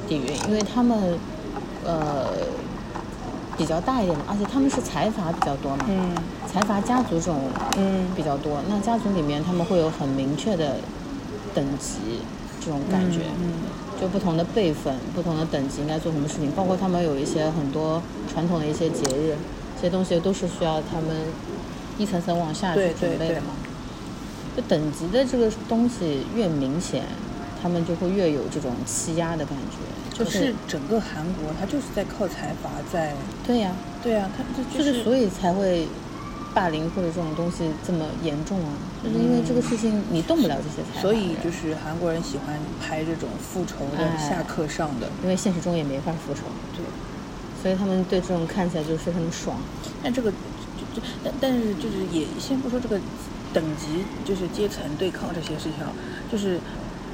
[0.08, 1.18] 底蕴，因为他们
[1.86, 2.28] 呃
[3.62, 6.16] 比较大一点的，而且他们是财阀比较多嘛，嗯
[6.52, 7.42] 财阀家族这种
[7.78, 8.60] 嗯比较多。
[8.68, 10.78] 那家族里面他们会有很明确的
[11.54, 12.00] 等级
[12.60, 13.54] 这种感觉，嗯
[14.02, 18.02] 就不同的辈分、不同的等级应该做什么事情，包括他们有一些很多
[18.34, 19.36] 传统的一些节日，
[19.76, 21.16] 这些东西都是需要他们
[22.00, 23.54] 一层层往下去准备的嘛。
[24.58, 27.04] 就等级的这个东西越明显，
[27.62, 29.78] 他们就会越有这种欺压的感觉。
[30.18, 33.72] 就可是整个韩国，他就是在靠财阀在，对呀、
[34.04, 35.88] 对啊，它这就就是是所以才会
[36.54, 46.42] 霸凌或者这种东西这么严重啊，就是因为这个事情你动不了这些财阀的所，以就是韩国人喜欢拍这种复仇的、哎下课上的，因为现实中也没法复仇，
[46.76, 46.84] 对。
[47.62, 49.56] 所以他们对这种看起来就非常的爽。
[50.04, 53.00] 但这个，就就但但是就是也先不说这个
[53.54, 55.94] 等级，就是阶层对抗这些事情啊，
[56.32, 56.60] 就是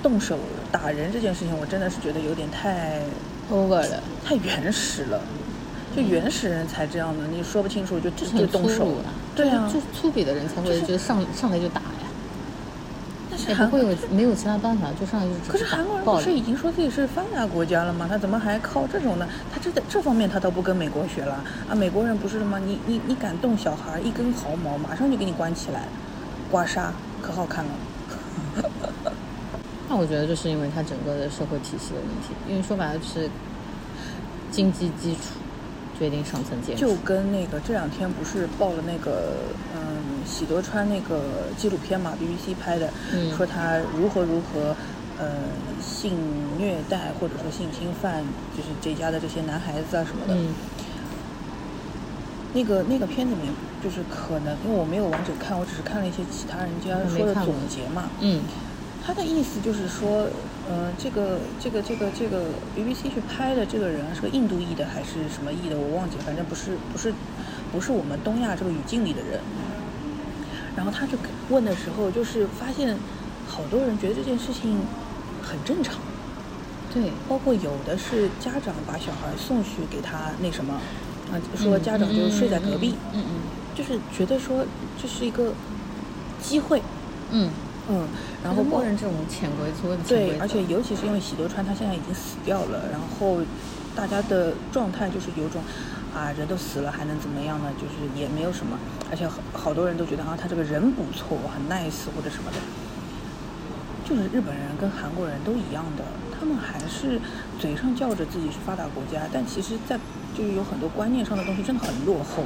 [0.02, 0.38] 动手
[0.72, 3.02] 打人这件事情，我真的是觉得有点太
[3.52, 5.20] over 了，太原始了。
[5.96, 8.88] 就原始人才这样的，你说不清楚就就就就是很动手
[9.36, 12.08] 对啊，就是粗鄙的人才会就是就上上来就打呀，
[13.32, 16.06] 但是韩也不会有没有其他办法，就上来就可是韩国人。
[16.06, 18.06] 不是已经说自己是发达国家了吗？
[18.08, 19.28] 他怎么还靠这种呢？
[19.52, 21.74] 他这这方面他倒不跟美国学了啊！
[21.74, 22.60] 美国人不是的吗？
[22.60, 25.86] 你你你敢动小孩一根毫毛，马上就给你关起来，
[26.52, 26.90] 刮痧
[27.24, 27.72] 可好看了。
[29.90, 33.30] 那我觉得就是因为它整个的社会体系的问题，因为说白了就是
[34.52, 35.22] 经济基础
[35.98, 36.88] 决定上层建筑。
[36.88, 39.36] 就跟那个这两天不是报了那个
[39.76, 41.22] 嗯喜多川那个
[41.58, 44.76] 纪录片嘛，BBC 拍的，嗯说他如何如何
[45.18, 45.28] 呃
[45.82, 46.14] 性
[46.58, 48.24] 虐待或者说性侵犯，
[48.56, 50.34] 就是这家的这些男孩子啊什么的。
[50.36, 50.54] 嗯
[52.54, 58.10] 那个那个片子里面，就是可能因为我没有完整看，我只是看了一些其他人家说的总结嘛。
[58.20, 58.42] 嗯
[59.08, 60.28] 他的意思就是说，
[60.70, 62.44] 呃，这个这个这个这个
[62.76, 67.14] BBC 去拍的这个人是个印度裔的还是什么裔的，我忘记了，反正不是不是
[67.72, 69.40] 不是我们东亚这个语境里的人。
[70.76, 71.18] 然后他就
[71.50, 72.98] 问的时候，就是发现
[73.48, 74.78] 好多人觉得这件事情
[75.42, 76.02] 很正常，
[76.94, 80.74] 对，包括有的是家长把小孩送去给他那什么，
[81.32, 83.36] 啊，说嗯家长就睡在隔壁，嗯嗯。
[83.74, 84.66] 就是觉得说
[85.02, 85.54] 这是一个
[86.42, 86.82] 机会，
[87.32, 87.50] 嗯，
[87.90, 88.08] 嗯，
[88.44, 93.40] 然然后默认这种潜规则的潜规对，而且尤其是因为喜多川他现在已经死掉了，然后
[93.96, 95.62] 大家的状态就是有种
[96.16, 97.70] 啊人都死了还能怎么样呢？
[97.76, 98.80] 就是也没有什么，
[99.12, 102.58] 而且好好多人都觉得啊他这个人不错，很 nice 或者什么的。
[104.08, 106.04] 就是日本人跟韩国人都一样的，
[106.40, 107.20] 他们还是
[107.60, 110.00] 嘴上叫着自己是发达国家，但其实在
[110.34, 112.44] 就是有很多观念上的东西真的很落后。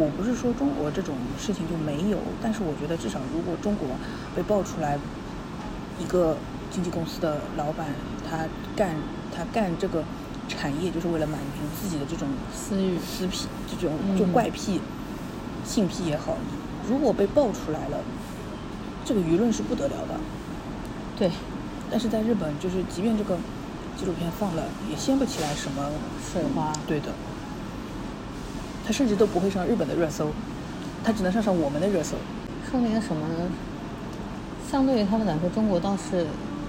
[0.00, 3.88] 我不是说中国这种事情就没有，但是我觉得至少如果中国
[4.34, 4.98] 被爆出来
[5.98, 6.38] 一个
[6.70, 7.88] 经纪公司的老板，
[8.26, 8.96] 他干
[9.30, 10.02] 他干这个
[10.48, 14.80] 产业就是为了满足自己的这种私欲私癖，这种就嗯怪癖、
[15.66, 16.38] 性癖也好，
[16.88, 17.98] 如果被爆出来了，
[19.04, 20.18] 这个舆论是不得了的。
[21.18, 21.30] 对
[21.90, 23.36] 但是在日本，就是即便这个
[23.98, 25.90] 纪录片放了，也掀不起来什么
[26.32, 27.08] 水花，对的，
[28.90, 30.32] 他甚至都不会上日本的热搜，
[31.04, 32.16] 他只能上上我们的热搜。
[32.68, 33.48] 说明什么呢？
[34.68, 36.26] 相对于他们来说，中国倒是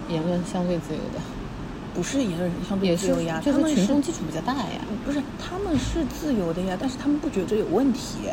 [0.07, 1.19] 言论相对自由的，
[1.95, 4.85] 不是言论相对自由呀，就是他们群众基础比较大呀。
[5.03, 8.29] 不是他们是自由的呀，但是他们不觉得这有问题。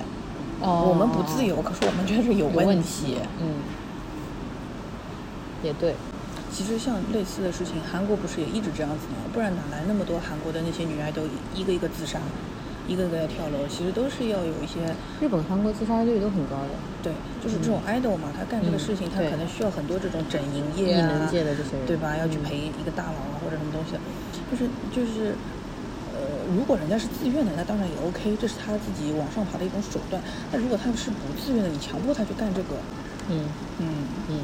[0.60, 3.16] 哦我们不自由，可是我们觉得这有有问题。
[3.40, 3.54] 嗯，
[5.62, 5.94] 也对，
[6.52, 9.24] 其实像类似的事情，韩国不是也一直这样子吗？
[9.32, 11.22] 不然哪来那么多韩国的那些女爱豆
[11.54, 12.18] 一个一个自杀，
[12.88, 13.68] 一个个要跳楼？
[13.68, 14.80] 其实都是要有一些
[15.20, 17.12] 日本、韩国自杀率都很高的，对，
[17.44, 22.16] 就是这种 idol 嘛，他干这个嗯事情，他可能需要很多这种整营业啊，能界的这些人，对吧？
[22.16, 24.00] 要去嗯陪一个大佬啊或者什么东西的，
[24.50, 25.36] 就是就是，
[26.16, 30.20] 呃，如果人家是自愿的，那当然也 OK，这是他自己往上爬的一种手段。
[30.50, 32.74] 那如果他是不自愿的，你强迫他去干这个，
[33.28, 33.44] 嗯
[33.78, 33.86] 嗯，
[34.30, 34.40] 嗯，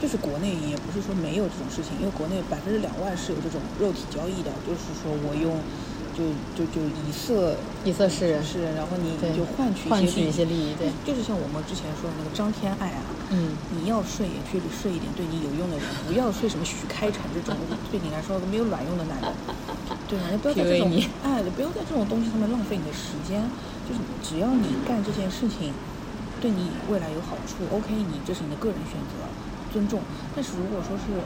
[0.00, 5.58] 就是国内也不是说没有这种事情，因为国内百分之两万是有这种肉体交易的，就是说我用
[6.16, 17.54] 就就就以色以色示人，是，然后你对就换取换取一些利益，对，就是像我们之前说的那个张天爱啊，嗯，你要睡也去睡一点对你有用的人，不要睡什么许开成这种
[17.90, 19.32] 对你来说没有卵用的男人，
[20.08, 20.24] 对吧？
[20.30, 23.42] 你不要在这种你哎，不要在这种东西上面浪费你的时间。
[23.84, 25.70] 就是只要你干这件事情
[26.40, 29.28] 对你未来有好处，OK，你这是你的个人选择，
[29.70, 30.00] 尊重。
[30.34, 31.20] 但是如果说是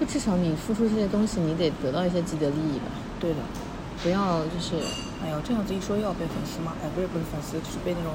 [0.00, 2.88] 就至少你付出这些东西，你得得到一些既得利益吧，
[3.24, 3.40] 对的，
[4.02, 4.76] 不要就是
[5.24, 8.12] 哎呦，这样子一说又要被粉丝骂，哎，不是不是粉丝，就是被那种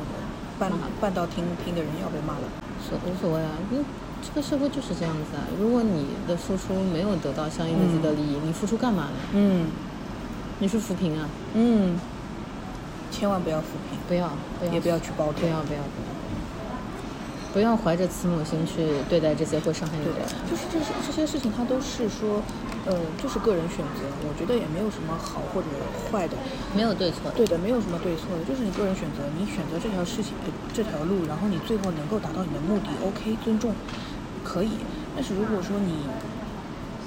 [0.60, 2.46] 半半道听听的人要被骂了。
[2.78, 3.84] 所无所谓啊，因为
[4.22, 5.42] 这个社会就是这样子啊。
[5.60, 9.18] 如果你的付出没有得到相应的既得利益，你付出干嘛呢？
[9.34, 9.66] 嗯
[10.60, 11.28] 你是扶贫啊？
[11.56, 11.98] 嗯，
[13.10, 15.40] 千万不要扶贫，不要，不要，也不要去包装。
[15.40, 16.14] 不要，不要，不要，
[17.54, 22.44] 不要怀着慈母心去对待这些会伤害你的人。，就是这些这些事情，它都是说，
[22.86, 25.68] 呃，就是个人选择，我觉得也没有什么好或者
[26.12, 26.36] 坏的。
[26.76, 27.32] 没有对错。
[27.36, 33.74] 对的，没有什么对错的，就是你个人选择，你选择这条事情，呃，这条路，然后你最后能够达到你的目的，OK，尊重，
[34.44, 34.72] 可以。
[35.16, 36.08] 但是如果说你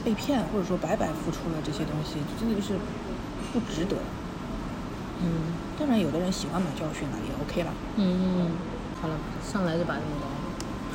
[0.05, 2.75] 被骗，或者说白白付出了这些东西，真的就是
[3.53, 3.97] 不值得。
[5.25, 8.51] 嗯当然，有的人喜欢买教训了，也 OK 了，嗯，
[9.01, 10.27] 好了，上来就把这么高。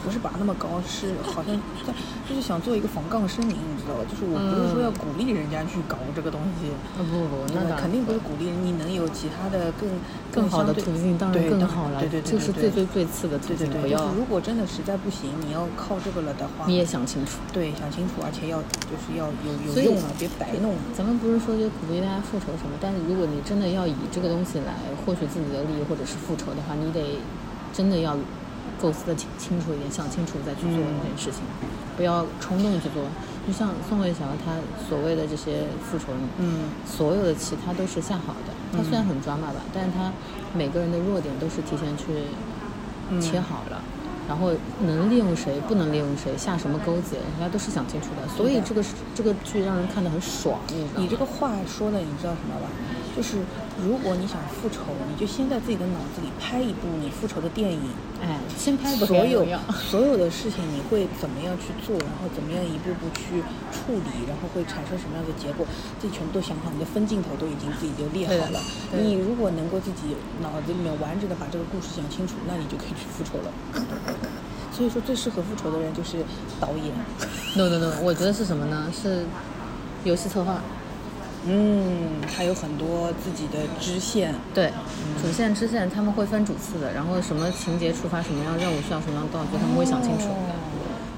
[0.07, 1.53] 不是拔那么高，是 好像
[1.85, 1.91] 在
[2.23, 4.07] 就是想做一个防杠声明，你知道吧？
[4.07, 6.71] 就是我不是说要鼓励人家去搞这个东西。
[6.95, 9.89] 啊不不不，那肯定不是鼓励你能有其他的更
[10.31, 11.99] 更好的途径，当然更好了。
[11.99, 17.39] 对对对，这是最最最次的途径，对对对，不要是如果真的实在不行，你要靠这个了的话，你也想清楚。
[17.51, 20.75] 对想清楚，而且要就是要有有用啊，别白弄。
[20.95, 24.71] 咱们不是说就鼓励大家复仇什么，但是如果你真的要以这个东西来
[25.03, 27.19] 获取自己的利益或者是复仇的话，你得
[27.73, 28.15] 真的要
[28.81, 31.41] 构思的清清楚一点，想清楚再去做嗯这件事情，
[31.95, 33.03] 不要冲动去做。
[33.47, 34.53] 就像宋慧乔她
[34.89, 36.05] 所谓的这些复仇，
[36.37, 38.53] 嗯所有的棋她都是下好的。
[38.75, 40.11] 她虽然嗯很抓马吧，但是她
[40.53, 42.05] 每个人的弱点都是提前去
[43.09, 43.81] 嗯切好了。
[44.27, 44.51] 然后
[44.85, 48.27] 能利用谁，不能利用谁，下什么钩子，人家都是想清楚的。
[48.27, 50.99] 所以这个是这个剧让人看得很爽，你知道吗？
[50.99, 52.67] 你这个话说的，你知道什么吧？
[53.17, 53.37] 就是
[53.83, 57.81] 如果你想复仇，你就先在自己的脑子里拍一部你复仇的电影，
[58.21, 63.41] 哎，先拍所有所有的事情你会怎么样去做，然后怎么样一步步去
[63.73, 65.65] 处理，然后会产生什么样的结果，
[65.99, 68.61] 这全部都想好，你的分镜头都已经自己就列好了。
[68.93, 73.49] 你如果能够自己脑子里面完整的把这个故事讲清楚，那你就可以去复仇了。
[74.71, 76.21] 所以说，最适合复仇的人就是
[76.59, 76.93] 导演。
[77.57, 78.93] No no no，我觉得是什么呢？
[78.93, 79.25] 是
[80.03, 80.61] 游戏策划。
[81.47, 84.35] 嗯，还有很多自己的支线。
[84.53, 84.71] 对，
[85.21, 90.27] 主线支线他们会分主次的，然后什么情节触发什么样任务需要什么样道具，他们会想清楚。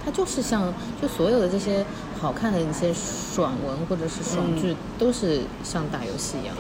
[0.04, 1.86] 它就是像就所有的这些
[2.20, 6.56] 好看的一些爽文或者是爽剧，都是像打游戏一样。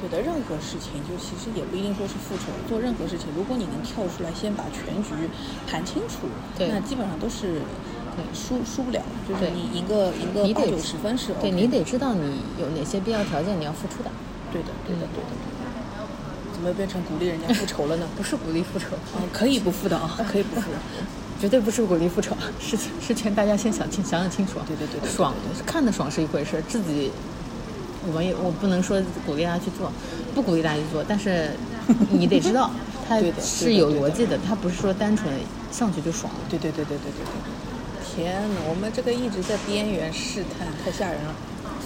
[0.00, 5.10] 对的，任何事情就其实也不一定说是复仇，做任何事情，如果你能跳出来先把全局
[5.66, 7.60] 谈清楚，对那基本上都是
[8.16, 14.10] 对输输不了，就是你赢个赢个八九十分是 OK 对你得知道你有哪些必要条件你要付出的，
[14.52, 15.48] 对的对的对的。
[16.54, 18.06] 怎么变成鼓励人家复仇了呢？
[18.16, 18.86] 不是鼓励复仇，
[19.16, 20.68] 嗯，可以不复的啊， 可以不复。
[21.40, 24.54] 绝对不是鼓励复仇，是是劝大家先想清想想清楚。
[24.66, 25.32] 对对对对对爽
[25.64, 27.12] 看的爽是一回事，自己
[28.08, 29.92] 我们也我不能说鼓励大家去做，
[30.34, 31.50] 不鼓励大家去做，但是
[32.10, 32.70] 你得知道
[33.08, 35.32] 它对的对的是有逻辑的，它不是说单纯
[35.70, 36.40] 上去就爽了。
[36.48, 37.67] 对对对对对对对。
[38.18, 41.32] 天呐，我们这个一直在边缘试探，太吓人了。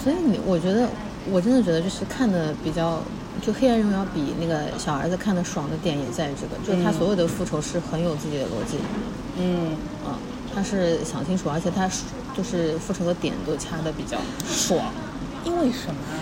[0.03, 0.89] 所以你，我觉得，
[1.31, 3.03] 我真的觉得，就是看的比较，
[3.43, 8.79] 就《黑暗荣耀》比那个小儿子看的爽的点也在于这个，就是他所有的复仇是很有自己的逻辑，
[9.37, 10.17] 嗯，啊、
[10.55, 11.87] 他是想清楚，而且他
[12.35, 14.17] 就是复仇的点都掐的比较
[14.49, 14.81] 爽。
[15.45, 16.17] 因为什么啊？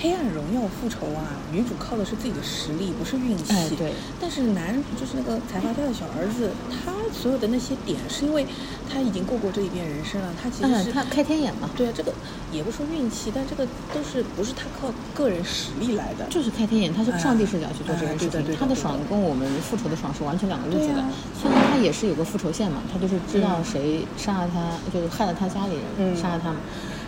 [0.00, 3.52] 黑暗荣耀复仇啊，女主靠的是自己的实力，不是运气。
[3.52, 3.92] 哎对。
[4.20, 8.46] 但是男就是那个财阀家的小儿子，他所有的那些点，是因为
[8.92, 12.12] 他已经过过这一遍人生了，他其实是、，嗯他开天眼嘛，对啊，这个
[12.52, 16.26] 也不说运气，但这个都是不是他靠个人实力来的。
[16.28, 21.00] 就是开天眼，他是上帝视角去做这件事情，哎对对他的爽跟我们复仇的爽是完全两个路子的。
[21.00, 21.08] 啊。
[21.40, 26.16] 虽然他也是有个复仇线嘛，他就是知道谁杀了他，就是害了他家里人，嗯。
[26.16, 26.56] 杀了他嘛，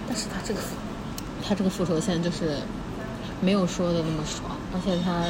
[0.08, 0.60] 但是他这个
[1.48, 2.58] 他这个复仇线就是
[3.40, 5.24] 没有说的那么爽，而且他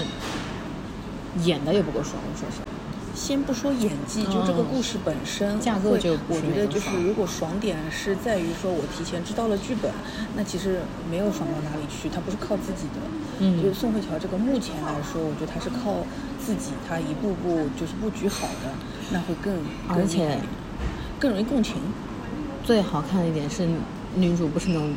[1.45, 2.67] 演的也不够爽，我说实话。
[3.15, 9.93] 先不说演技，就这个故事本身嗯架构就我觉得就是如果爽点是在于说我提前知道了剧本，
[10.37, 13.01] 那其实没有爽到哪里去，他不是靠自己的。
[13.41, 16.05] 嗯就是宋慧乔这个目前来说，我觉得他是靠
[16.45, 18.71] 自己，他一步步就是布局好的，
[19.11, 19.55] 那会更
[19.89, 20.39] 更而且
[21.21, 21.77] 更容易共情。
[22.65, 23.69] 最好看的一点是，
[24.15, 24.93] 女主不是那种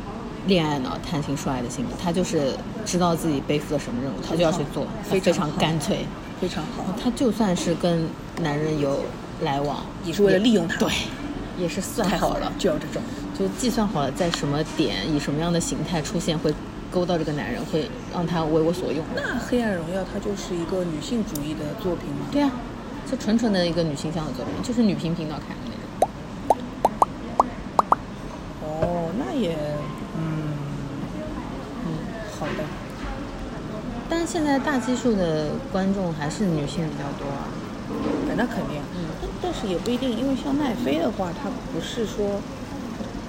[0.46, 6.06] 恋爱脑、谈情、说爱的性格，她就是知道自己背负了什么任务，她就要去做，非常干脆。
[6.40, 8.08] 非常好，她就算是跟
[8.40, 9.04] 男人有
[9.42, 10.76] 来往，也是为了利用他。
[10.78, 10.92] 对，
[11.56, 13.00] 也是算太好好了，就要这种。
[13.38, 16.52] 就计算好了在什么点以什么样的形态出现，会
[16.90, 19.04] 勾到这个男人，会让他为我所用。
[19.14, 22.26] 那《黑暗荣耀》它就是一个女性主义的作品吗？
[22.32, 22.50] 对啊，
[23.10, 26.10] 就纯纯的一个女性向的作品，就是女频频道看的那种。
[28.64, 29.56] 哦，那也，
[32.42, 32.64] 好的。
[34.10, 37.46] 但是现在大基数的观众还是女性比较多啊。
[38.28, 42.40] 哎那肯定，嗯，但但是也不一定，因为像奈飞的话，它不是说，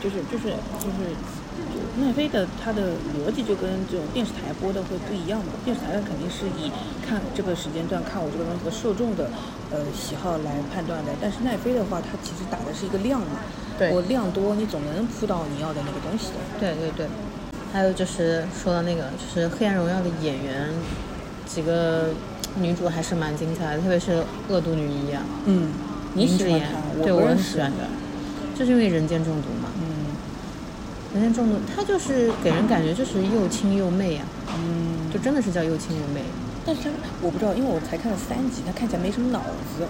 [0.02, 1.12] 就是就是就是，
[1.68, 5.52] 就奈飞的它的逻辑就跟这种电视台播的会不一样嘛。
[5.66, 6.72] 电视台的肯定是以
[7.06, 9.30] 看这个时间段看我这个东西的受众的
[9.70, 13.44] 呃喜好来判断的，但是奈飞的话，它其实打的是一个量嘛，
[13.78, 16.40] 对我量多，你总能铺到你要的那个东西的。
[16.58, 17.08] 对对对，
[17.74, 20.70] 还有就是说到那个，就是《黑暗荣耀》的演员，
[21.48, 22.10] 几个
[22.62, 25.72] 女主还是蛮精彩的，特别是恶毒女一啊，嗯，
[26.14, 26.62] 你喜欢
[27.02, 27.78] 对我很喜欢的，
[28.54, 29.70] 就是因为人间中毒嘛。
[29.76, 30.04] 嗯
[31.16, 34.26] 人间中毒，她就是给人感觉就是又亲又媚啊，
[34.58, 36.22] 嗯，就真的是叫又亲又媚。
[36.66, 36.90] 但是她
[37.22, 39.86] 我不知道，因为我才看了三集，她看起来没什么脑子。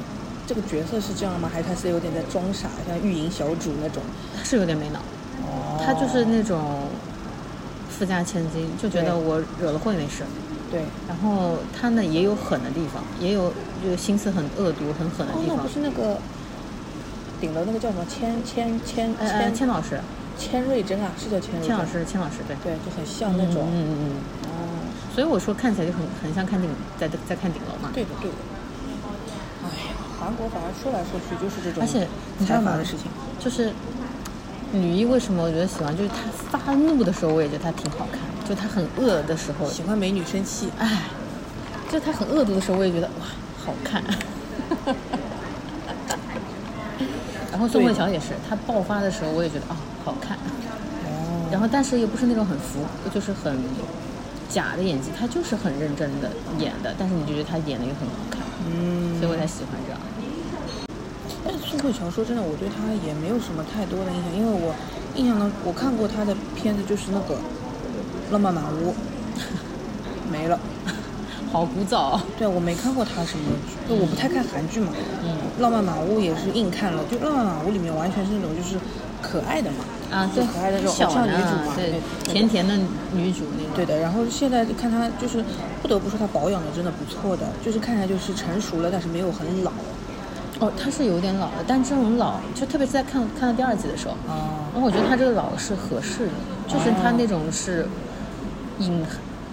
[0.45, 1.49] 这个角色是这样吗？
[1.51, 4.03] 还是她是有点在装傻，像御营小主那种？
[4.37, 4.99] 她是有点没脑，
[5.47, 6.59] 哦她就是那种
[8.03, 10.23] 富家千金，就觉得我惹了祸也没事。
[10.69, 10.81] 对。
[11.07, 15.69] 然后他呢也有狠的地方，也有就心思很恶毒、很狠的哦，地方那不。
[15.69, 16.19] 是那个
[17.39, 20.01] 顶楼那个叫什么千千千千千老师，
[20.37, 21.67] 千瑞珍啊，是叫千瑞珍。
[21.69, 21.85] 千老。
[21.85, 22.57] 师，千老师，对。
[22.61, 23.63] 对，就很像那种。
[23.71, 24.09] 嗯嗯嗯。
[24.51, 24.51] 哦，
[25.15, 26.69] 所以我说看起来就很很像看顶
[26.99, 27.89] 在在看顶楼嘛。
[27.93, 28.37] 对的对的。
[29.63, 32.05] 哎呀，韩国反而说来说去就是这种而且
[32.37, 33.07] 你知道吗的事情。
[33.39, 33.71] 就是
[34.73, 38.19] 女一为什么我觉得喜欢，就是她发怒的时候，我也觉得她挺好看。
[38.47, 40.69] 就她很恶的时候，喜欢美女生气。
[40.79, 41.03] 哎，
[41.91, 43.25] 就她很恶毒的时候，我也觉得哇，
[43.63, 44.03] 好看。
[47.51, 50.35] 然后宋慧乔也是，她爆发的时候，我也觉得啊、好看。
[51.05, 51.47] 哦。
[51.51, 52.79] 然后但是又不是那种很浮，
[53.13, 53.55] 就是很
[54.49, 60.01] 假的演技，她就是很认真的演的，但是你就觉得她演的又很好看，嗯所以我才喜欢这样。
[61.73, 64.75] 宋慧乔说真的，我对她也没有什么太多的印象，因为我
[65.15, 67.33] 印象当我看过她的片子就是那个
[68.29, 68.91] 《浪漫满屋》，
[70.31, 70.59] 没了。
[71.51, 74.89] 好古早、哦，对，我没看过她什么剧，就我不太看韩剧嘛。
[75.23, 78.77] 嗯浪漫满屋》也是硬看了，就《浪漫满屋》里面完全是那种就是
[79.19, 82.01] 可爱的嘛，啊，最，可爱的这种小偶像女主嘛，对对，
[82.31, 82.77] 甜甜的
[83.13, 83.73] 女主那种。
[83.73, 85.43] 对的，然后现在看她就是
[85.81, 89.71] 不得不说她保养的真的不错的，就是看起来就是成熟了，但是没有很老。
[90.59, 96.31] 哦，他是有点老了，但这种老，就特别是在看看到第二季的时候，哦然后我觉得他这个老是合适的，
[96.67, 97.87] 就是他那种是
[98.79, 99.03] 隐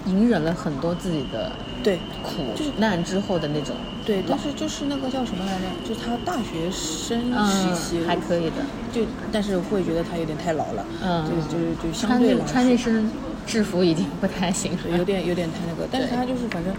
[0.06, 3.74] 隐忍了很多自己的对苦就是难之后的那种
[4.04, 5.64] 对，但是就是那个叫什么来着？
[5.86, 8.56] 就是他大学生时嗯期、还可以的，
[8.92, 13.10] 就但是会觉得他有点太老了，嗯就就是就相对来穿那身
[13.46, 16.72] 制服已经不太行了，有点有点太那个，但是他就是反正，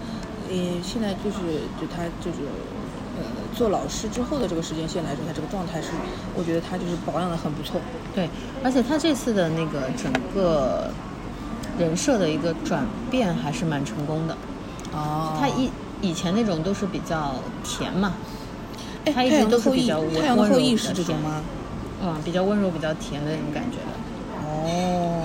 [0.48, 2.38] 呃，现在就是就他就是。
[3.52, 5.88] 呃，做老师之后的这个时间线来说，他这个状态是，
[6.34, 7.80] 我觉得他就是保养的很不错。
[8.14, 8.28] 对，
[8.64, 10.90] 而且他这次的那个整个
[11.78, 14.36] 人设的一个转变还是蛮成功的。
[14.92, 15.70] 哦他一
[16.02, 18.14] 以前那种都是比较甜嘛，
[19.04, 21.42] 哎，他一直都是比较，温太阳的后裔温柔的甜是这种吗？
[22.02, 23.92] 嗯，比较温柔、比较甜的那种感觉的。
[24.44, 25.22] 哦，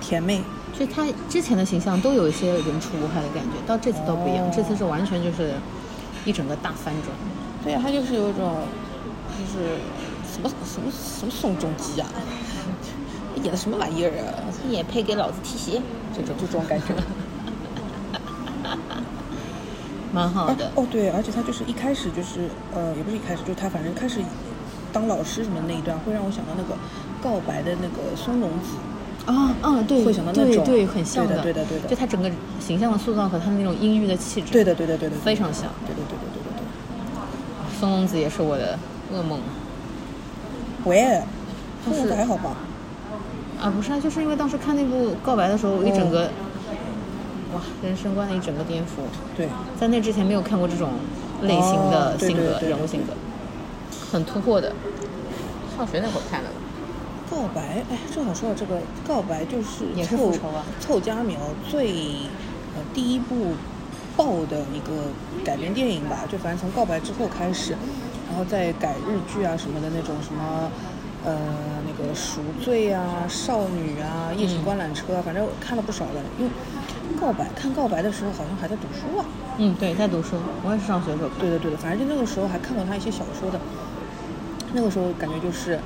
[0.00, 0.42] 甜妹，
[0.74, 5.52] 所以他之前的形象都有一些人畜无害的感觉，到这次都不一样，哦这次是完全就是
[6.24, 7.14] 一整个大翻转。
[7.64, 8.62] 对呀、他就是有一种，
[9.38, 9.78] 就是
[10.32, 12.08] 什么什么什么宋仲基啊，
[13.42, 14.32] 演的什么玩意儿啊？
[14.70, 15.82] 也配给老子提鞋，
[16.14, 16.86] 这种这种感觉。
[20.12, 20.70] 蛮好的。
[20.74, 24.20] 哦，对，而且他就是一开始就是呃，也不是一开始，就是他反正开始
[24.92, 26.74] 当老师什么那一段，会让我想到那个
[27.22, 28.76] 告白的那个松隆子。
[29.28, 35.64] 啊啊，对，会想到那种对对，很像的对的对的就他整个形象的塑造和他的那种阴郁的气质，对的，对的，对的，非常像。
[35.86, 36.62] 对对，对对，对对，对的。
[37.78, 38.78] 松隆子也是我的
[39.12, 39.38] 噩梦
[40.84, 41.22] 喂，
[41.84, 42.56] 他是松隆子还好吧？
[43.60, 46.30] 啊，不是啊，就是因为当时看那部《告白》的时候，我一整个，
[47.52, 49.04] 哇，人生观的一整个颠覆。
[49.36, 49.46] 对，
[49.78, 50.88] 在那之前没有看过这种
[51.42, 53.12] 类型的性格、人物性格，
[54.10, 54.72] 很突破的。
[55.76, 56.47] 上学那会儿看的，
[57.30, 61.90] 告白，哎，正好说到这个告白，就是也是凑复仇啊凑佳苗最
[62.74, 63.54] 呃第一部
[64.16, 65.10] 爆的一个
[65.44, 67.72] 改编电影吧，就反正从告白之后开始，
[68.28, 70.70] 然后再改日剧啊什么的那种什么。
[71.24, 71.36] 呃，
[71.84, 76.22] 那个赎罪啊，少女啊，夜行观览车啊，反正看了不少的。
[76.38, 76.50] 因为
[77.20, 79.26] 告白看告白的时候，好像还在读书啊。
[79.58, 81.28] 嗯，对，在读书，我也是上学的时候。
[81.40, 83.58] 对的对的，反正就那个时候还看过他一些小说的。
[84.72, 85.80] 那个时候感觉就是，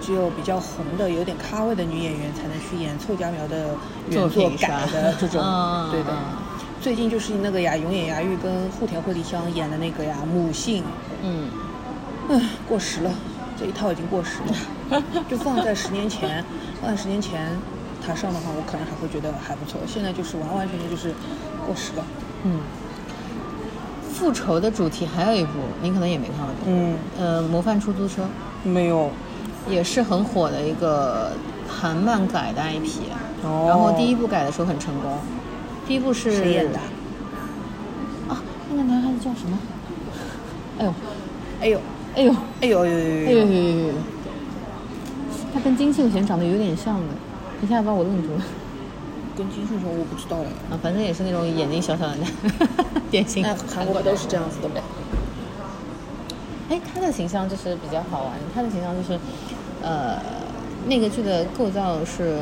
[0.00, 3.74] 只有比较红的、有点咖位的女演员才能去演凑佳苗的
[4.08, 6.16] 原作作改的这种嗯，对的嗯。
[6.80, 10.82] 最近就是那个呀，永野芽郁跟户田惠梨香演的那个呀，母性，
[11.22, 11.50] 嗯，
[12.30, 13.12] 唉，过时了，
[13.58, 15.02] 这一套已经过时了。
[15.28, 16.42] 就放在十年前，
[16.80, 17.50] 放在十年前，
[18.04, 19.78] 他上的话，我可能还会觉得还不错。
[19.86, 21.12] 现在就是完完全全就是
[21.66, 22.04] 过时了。
[22.44, 22.60] 嗯。
[24.12, 26.54] 复仇的主题还有一部，你可能也没看过。
[26.66, 28.22] 嗯，呃，《模范出租车》
[28.68, 29.10] 没有。
[29.68, 31.32] 也是很火的一个
[31.68, 33.00] 韩漫改的 IP。
[33.42, 35.18] 哦然后第一部改的时候很成功，
[35.86, 36.78] 第一部是谁演的？
[38.28, 39.58] 啊，那个男孩子叫什么？
[40.78, 40.92] 哎呦，
[41.60, 41.80] 哎呦，
[42.16, 43.94] 哎呦，哎呦呦呦哎呦呦呦呦！
[45.54, 47.06] 他跟金秀贤长得有点像的，
[47.62, 48.42] 一下把我愣住了。
[49.36, 50.48] 跟金顺说我不知道嘞。
[50.70, 52.16] 啊，反正也是那种眼睛小小的，
[53.10, 54.74] 典型那韩国都是这样子的嘛。
[56.68, 59.18] 哎，他的形象就是比较好玩，他的形象就是，
[59.82, 60.18] 呃，
[60.86, 62.38] 那个剧的构造是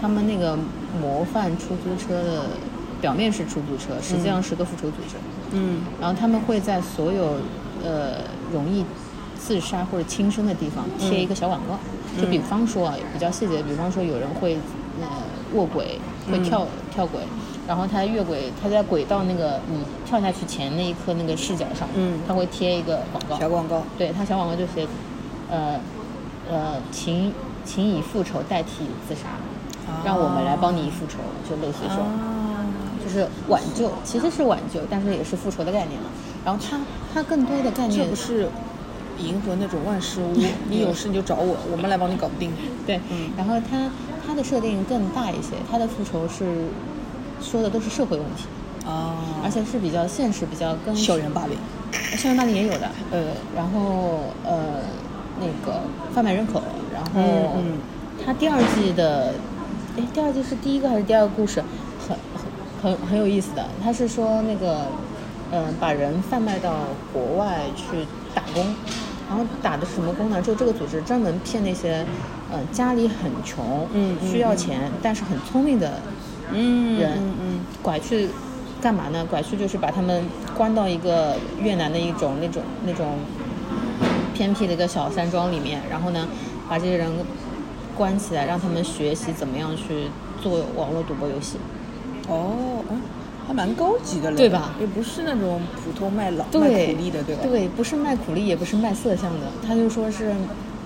[0.00, 0.56] 他们那个
[1.00, 2.42] 模范出租车的
[3.00, 5.16] 表面是出租车，实际上是个复仇组织。
[5.52, 5.80] 嗯。
[6.00, 7.36] 然后他们会在所有
[7.84, 8.84] 呃容易
[9.38, 11.78] 自杀或者轻生的地方贴一个小广告，
[12.20, 14.54] 就比方说啊，比较细节，比方说有人会
[15.00, 15.08] 呃
[15.54, 15.98] 卧轨，
[16.30, 17.20] 会跳、跳轨，
[17.66, 22.20] 然后他越轨，他在轨道那个你跳下去前那一刻那个视角上，嗯。
[22.26, 23.82] 他会贴一个广告，小广告。
[23.98, 24.86] 对他小广告就写，
[25.50, 25.80] 呃
[26.50, 27.32] 呃，请
[27.64, 29.28] 请以复仇代替自杀，
[30.04, 31.18] 让我们来帮你复仇，
[31.48, 32.04] 就类似于这种。
[32.04, 32.66] 啊，
[33.04, 36.06] 就是挽救，其实是挽救，但是也是复仇的概念嘛。
[36.44, 36.78] 然后他
[37.12, 38.48] 他更多的概念这不是
[39.18, 40.32] 迎合那种万事屋，
[40.68, 42.50] 你有事你就找我，我们来帮你搞定。
[42.86, 43.90] 对，嗯然后他
[44.26, 46.66] 他的设定更大一些，他的复仇是
[47.40, 48.46] 说的都是社会问题，
[48.84, 49.14] 啊
[49.44, 51.56] 而且是比较现实，比较跟校园霸凌。
[52.16, 54.80] 校园霸凌也有的，呃，然后呃
[55.42, 55.80] 那个
[56.14, 56.62] 贩卖人口，
[56.92, 57.78] 然后嗯嗯
[58.24, 59.34] 它第二季的
[59.98, 61.62] 哎，第二季是第一个还是第二个故事？
[62.08, 62.16] 很
[62.82, 63.64] 很很很有意思的。
[63.82, 64.86] 他是说那个，
[65.52, 66.72] 嗯、把人贩卖到
[67.12, 68.74] 国外去打工，
[69.28, 70.40] 然后打的是什么工呢？
[70.40, 72.06] 就这个组织专门骗那些，
[72.52, 76.00] 嗯、家里很穷，嗯嗯需要钱、但是很聪明的
[76.52, 78.28] 嗯人，嗯嗯拐去
[78.80, 79.24] 干嘛呢？
[79.30, 80.24] 拐去就是把他们
[80.56, 83.06] 关到一个越南的一种那种那种
[84.42, 86.26] 偏僻的一个小山庄里面，然后呢，
[86.68, 87.08] 把这些人
[87.96, 90.08] 关起来，让他们学习怎么样去
[90.42, 91.58] 做网络赌博游戏。
[92.26, 93.00] 哦，嗯，
[93.46, 97.42] 还蛮高级的嘞，对吧也不是那种普通卖老卖苦力的，对吧？
[97.44, 100.34] 对，不是卖苦力，也不是卖色相的，他就说是。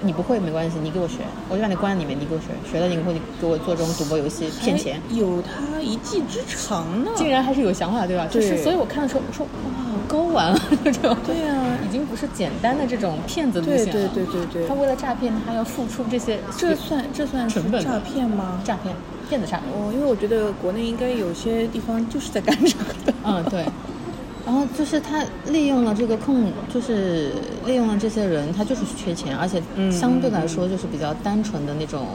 [0.02, 7.10] 你不会没关系，你给我学，我就把你关在里面，你给我学，学了你会你给我做这种赌博游戏骗钱，有他一技之长呢。
[7.16, 8.26] 竟然还是有想法，对吧？
[8.26, 11.16] 就是，所以我看的时候，我说哇，好高玩啊，这种。
[11.26, 13.92] 对啊已经不是简单的这种骗子路线了。
[13.92, 18.60] 对对对对对他为了诈骗，他要付出这些这算这算是成本诈骗吗？
[18.64, 18.94] 诈骗，
[19.28, 19.70] 骗子诈骗。
[19.72, 23.14] 哦，因为我觉得国内应该有些地方就是在干这个的。
[23.24, 23.64] 嗯，对。
[24.44, 27.32] 然后就是他利用了这个空，就是
[27.64, 32.06] 利用了这些人，他就是缺钱，而且嗯相对来说就是比较单纯的那种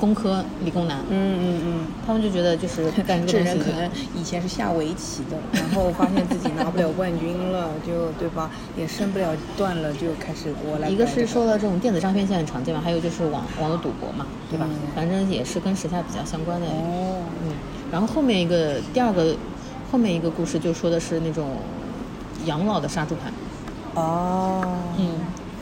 [0.00, 1.86] 工科理工男，嗯嗯嗯。
[2.06, 8.50] 他们就觉得就是 干这这个东西人可能以前是下围棋的，然后发现自己拿不了冠军了，就对吧？
[8.76, 10.88] 也升不了段了，就开始我来。
[10.88, 14.66] 一个是受到这种电子诈骗现在很常见嘛，还有就是网网络赌博嘛，对吧？
[14.68, 16.66] 嗯反正也是跟时下比较相关的。
[16.66, 17.52] 哦，嗯，
[17.92, 19.36] 然后后面一个第二个
[19.92, 21.50] 后面一个故事就说的是那种
[22.46, 23.32] 养老的杀猪盘，
[23.94, 24.62] 哦，
[24.98, 25.10] 嗯，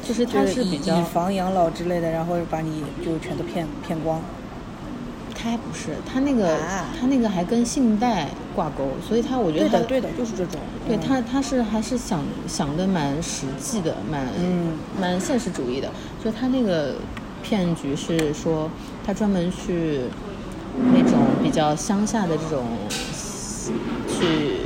[0.08, 4.22] 就是他是以比较以，房养老之类的，然后把你就全都骗骗光。
[5.34, 10.58] 他还不是，他那个啊它那个还跟信贷挂钩，所以他我觉得它对的对的，就是这种。
[10.86, 15.90] 嗯对他，他是还是想想的蛮实际的，蛮嗯蛮现实主义的。
[16.24, 16.94] 就他那个
[17.42, 18.70] 骗局是说，
[19.04, 20.00] 他专门去
[20.94, 22.64] 那种比较乡下的这种
[24.08, 24.60] 去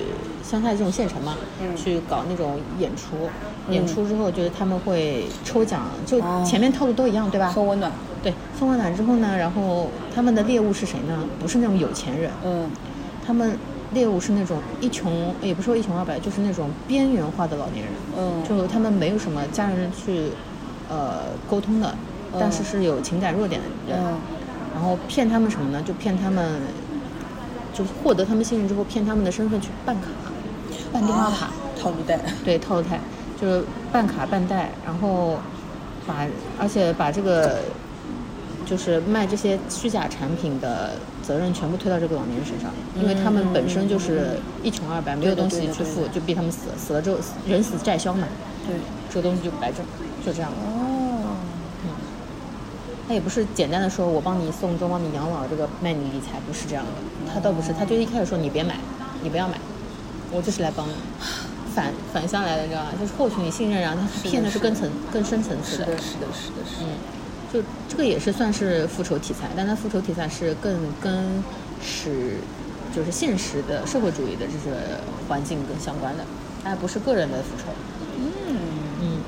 [0.45, 3.29] 乡下这种县城嘛，嗯去搞那种演出。
[3.71, 6.45] 演出之后，就是他们会抽奖，就哦。
[6.47, 7.51] 前面套路都一样，对吧？
[7.51, 7.91] 送温暖。
[8.23, 11.25] 对，送温暖之后呢，然后他们的猎物是谁呢？
[11.41, 12.71] 不是那种有钱人，嗯。
[13.25, 13.57] 他们
[13.93, 18.43] 猎物是那种一穷，也不是说一穷二白，就是那种边缘化的老年人，嗯。
[18.49, 20.31] 就他们没有什么家人去
[20.89, 21.95] 呃沟通的，
[22.39, 24.19] 但是是有情感弱点的人，嗯。
[24.75, 25.83] 然后骗他们什么呢？
[25.83, 26.61] 就骗他们，
[27.75, 30.09] 就是获得他们信任之后，骗他们的身份去办卡、
[30.93, 32.19] 办电话卡，啊套路贷。
[32.45, 32.99] 对套路贷，
[33.43, 35.37] 就是办卡办贷，然后
[36.07, 36.25] 把
[36.61, 37.59] 而且把这个
[38.65, 40.93] 就是卖这些虚假产品的
[41.25, 48.29] 责任全部推到这个老年人身上，因为他们本身就是一穷二白，没有东西去付，就逼他们死，死了之后人死债消嘛，
[48.65, 48.77] 对。
[49.11, 49.85] 这个东西就白挣，
[50.25, 50.51] 就这样。
[50.53, 51.35] 哦。
[53.09, 56.93] 他也不是简单的说我帮你送终、帮你养老，这个卖你理财不是这样的，
[57.35, 58.77] 他倒不是，他就一开始说你别买，
[59.21, 59.59] 你不要买，
[60.31, 60.93] 我就是来帮你。
[61.75, 62.93] 反反向来的，你知道吧？
[63.01, 66.87] 就是获取你信任，然后他骗的是更层更深层次是的，是的，是的，是的。
[66.87, 66.87] 嗯，
[67.53, 71.43] 就这个也是算是复仇题材，但它复仇题材是更跟
[71.83, 72.39] 是
[72.95, 74.71] 就是现实的社会主义的这些
[75.29, 76.25] 环境更相关的，
[76.63, 77.73] 它不是个人的复仇。
[78.19, 78.57] 嗯，
[79.01, 79.19] 嗯，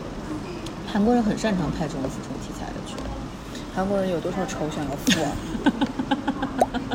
[0.87, 2.95] 韩国人很擅长拍这种复仇题材的剧。
[3.75, 5.33] 韩国人有多少仇想要复啊？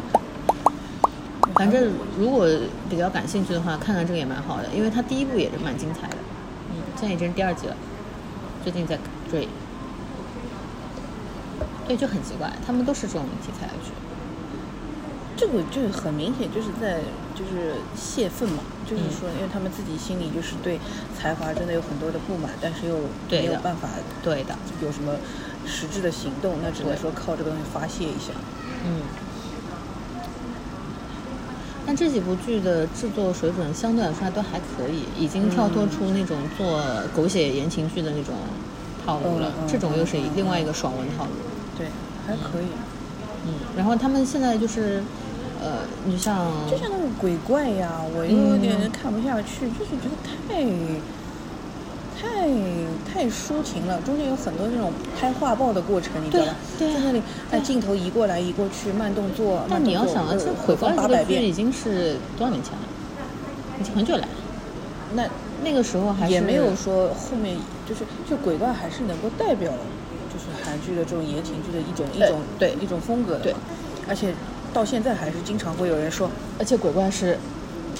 [1.60, 2.47] 反正如果
[2.89, 6.16] 比较感兴趣的话，看看这个也蛮好的，因为它第一部也是蛮精彩的。
[6.72, 7.76] 嗯，现在已经是第二季了，
[8.64, 8.97] 最近在
[9.30, 9.45] 追。
[11.86, 13.91] 对，就很奇怪，他们都是这种题材的剧。
[15.36, 17.01] 这个就很明显就是在
[17.36, 20.80] 就是泄愤嘛，就是嗯说，因为他们自己心里就是对
[21.20, 22.95] 才华真的有很多的不满，但是又
[23.30, 23.89] 没有办法
[24.24, 25.12] 对的，有什么
[25.68, 28.32] 实质的行动，那只能说靠这个东西发泄一下。
[28.86, 29.01] 嗯。
[31.90, 36.80] 但这几部剧的制作水准相对来说都还可以，已经跳脱出那种做
[37.16, 38.36] 狗血言情剧的那种
[39.04, 39.52] 套路了。
[39.68, 41.32] 这种又是另外一个爽文套路。
[41.76, 41.88] 对，
[42.28, 42.66] 还可以。
[43.48, 45.02] 嗯，然后他们现在就是，
[45.60, 50.62] 呃，你像就像那个鬼怪呀，我又有点看不下去，就是觉得太
[52.20, 52.50] 太
[53.10, 56.56] 太抒情了，中间有很多这种拍画报的过程，你知道吧？
[56.78, 62.80] 在那里，哎，镜头移过来移过去，慢动作，那你要想啊，这呃放八百遍已，经是多少年前了？
[63.80, 64.28] 已经很久了。
[65.16, 65.24] 那
[65.64, 67.58] 那个时候还是也没有说后面
[67.88, 69.72] 就是就鬼怪还是能够代表
[70.32, 73.56] 就是韩剧的这种言情剧的一种一种对一种风格的对，
[74.08, 74.34] 而且
[74.72, 77.40] 到现在还是经常会有人说，而且鬼怪是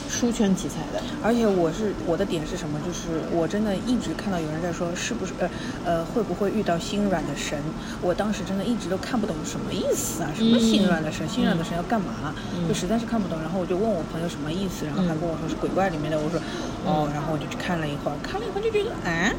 [0.10, 1.02] 书圈题材的。
[1.22, 2.80] 而且我是我的点是什么？
[2.86, 5.50] 就是我真的一直看到有人在说是不是呃
[5.86, 7.58] 呃会不会遇到心软的神？
[8.02, 10.32] 我当时真的一直都看不懂什么意思啊？
[10.36, 11.28] 什么心软的神？
[11.28, 12.34] 心软的神要干嘛？
[12.68, 13.40] 就实在是看不懂。
[13.42, 16.20] 然后我就问我朋友什么意思，然后他跟我说是鬼怪里面的。
[16.20, 16.40] 我说
[16.86, 19.34] 哦，然后我就去看了一会儿，看了一会儿就觉得啊，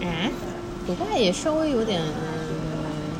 [0.00, 0.30] 哎，
[0.86, 3.18] 鬼怪也稍微有点，嗯，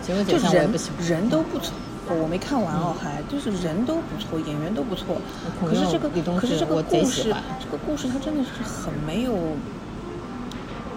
[0.00, 1.58] 结果就解散我也人都不
[2.08, 2.16] 错。
[2.16, 5.20] 我没看完哦，还就是人都不错，演员都不错。
[5.60, 6.08] 可是这个，
[6.40, 9.32] 可是这个故事，这个故事它真的是很没有，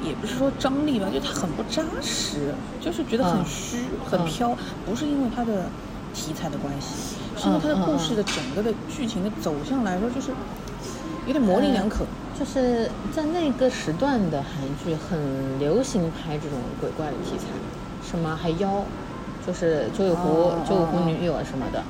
[0.02, 3.78] 也不是说张力吧，就它很不扎实，就是觉得很嗯虚、
[4.10, 4.58] 很嗯飘。
[4.86, 5.66] 不是因为它的
[6.14, 10.32] 题材的关系，是因为它的故事的整个的剧情的走向来说，就是
[11.28, 12.06] 有点模棱两可。
[12.40, 17.46] 就是在那个时段的韩剧很流行拍这种鬼怪的题材，
[18.04, 18.84] 什么还妖，
[19.46, 21.84] 就是九尾狐、哦九尾狐女友啊什么的，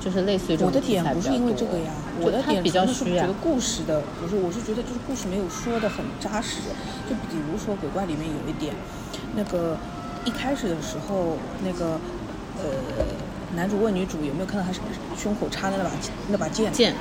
[0.00, 3.32] 就是类似于这种我的点不是因为这个呀，我的点它比较虚啊纯粹是觉得。
[3.42, 6.58] 故事的不是，我是觉得就是故事没有说的很扎实。
[7.08, 8.74] 就比如说鬼怪里面有一点，
[9.36, 9.76] 那个
[10.24, 11.98] 一开始的时候，那个
[12.58, 12.64] 呃
[13.54, 14.72] 男主问女主有没有看到他
[15.16, 15.90] 胸口插的那把
[16.30, 16.94] 那把剑，剑，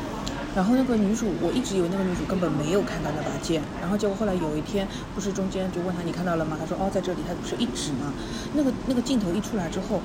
[0.56, 6.58] 然后那个女主，我一直以为那个女主根本没有看到那把剑，然后结果后来有一天，不是中间就问她你看到了吗？
[6.60, 8.12] 她说哦在这里，她不是一指吗？
[8.54, 10.02] 那个那个镜头一出来之后，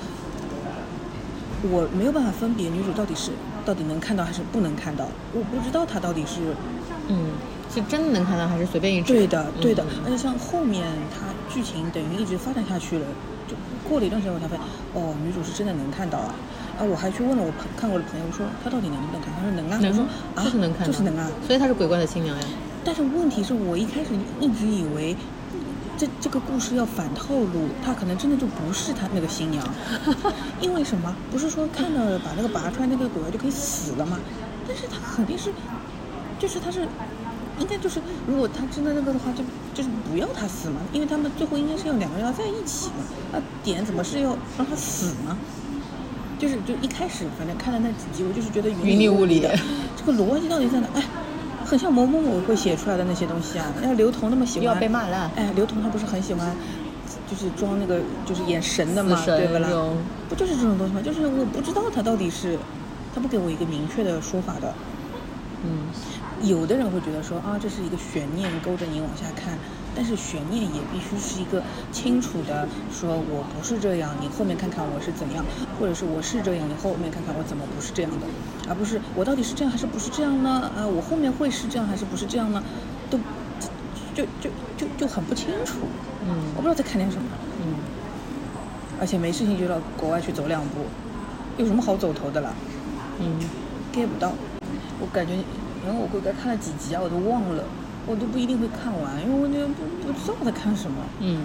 [1.63, 3.31] 我没有办法分别女主到底是
[3.65, 6.55] 到底能看到还是不能看到，我不知道她到底是
[7.09, 7.31] 嗯，
[7.73, 9.13] 是真的能看到还是随便一指？
[9.13, 13.05] 对的对的嗯，而且像后面她剧情等于一直发展下去了，
[13.47, 13.55] 就
[13.89, 16.33] 过了一段时间我才发现，哦女主是真的能看到啊。
[16.77, 19.33] 啊，我还去问了我朋看过的朋友，说他到底能不能看？
[19.35, 19.79] 他说能啊。
[19.81, 20.05] 我说
[20.35, 21.29] 啊，就是能看，就是能啊。
[21.45, 22.43] 所以他是鬼怪的新娘呀。
[22.85, 24.09] 但是问题是我一开始
[24.39, 25.15] 一直以为
[25.97, 29.67] 这这个故事要反套路，他可能真的就不是他那个新娘，
[30.61, 31.15] 因为什么？
[31.31, 34.19] 不是说看到了把那个拔出来那个鬼怪就可以死了吗？
[34.67, 35.51] 但是他肯定是，
[36.39, 36.87] 就是他是。
[37.59, 43.03] 应该就是，如果他真的那个的话，就就是不要他死嘛，因为他们最后应该是要两个人要在一起嘛。
[43.33, 45.35] 那点怎么是要让他死呢？
[46.39, 49.57] 就是就一开始反正看了那几集，我就是觉得云里雾里的，
[49.95, 50.87] 这个逻辑到底在哪？
[50.93, 51.03] 哎，
[51.65, 53.73] 很像某某某会写出来的那些东西啊。
[53.81, 56.55] 那刘同那么喜欢，要被骂烂哎，刘同他不是很喜欢，
[57.29, 59.69] 就是装那个就是演神的嘛，对不啦？
[60.29, 61.01] 不就是这种东西吗？
[61.03, 62.57] 就是我不知道他到底是，
[63.13, 64.73] 他不给我一个明确的说法的。
[65.63, 65.87] 嗯，
[66.43, 69.57] 有的人会觉得说啊，这是一个悬念，勾着你往下看。
[69.97, 75.43] 但是悬念也必须是一个清楚的，说我不是这样，你后面看看我是怎样，
[75.79, 78.27] 或者是我是这样，你后面看看我怎么不是这样的，
[78.69, 80.71] 而不是我到底是这样还是不是这样呢？
[80.77, 82.61] 啊，我后面会是这样还是不是这样呢？
[83.09, 83.17] 都
[84.13, 85.79] 就就就就很不清楚。
[86.29, 87.27] 嗯我不知道在看点什么，
[87.65, 87.73] 嗯，
[89.01, 90.85] 而且没事情就到国外去走两步，
[91.57, 92.53] 有什么好走头的啦
[93.19, 93.39] 嗯
[93.91, 94.31] ，？get 不到，
[95.01, 95.33] 我感觉，
[95.83, 97.63] 然后我大概看了几集啊，我都忘了。
[98.07, 101.41] 我都不一定会看完，因为我就不不知道在看什么，嗯，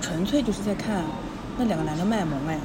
[0.00, 1.02] 纯粹就是在看
[1.58, 2.58] 那两个男的卖萌哎。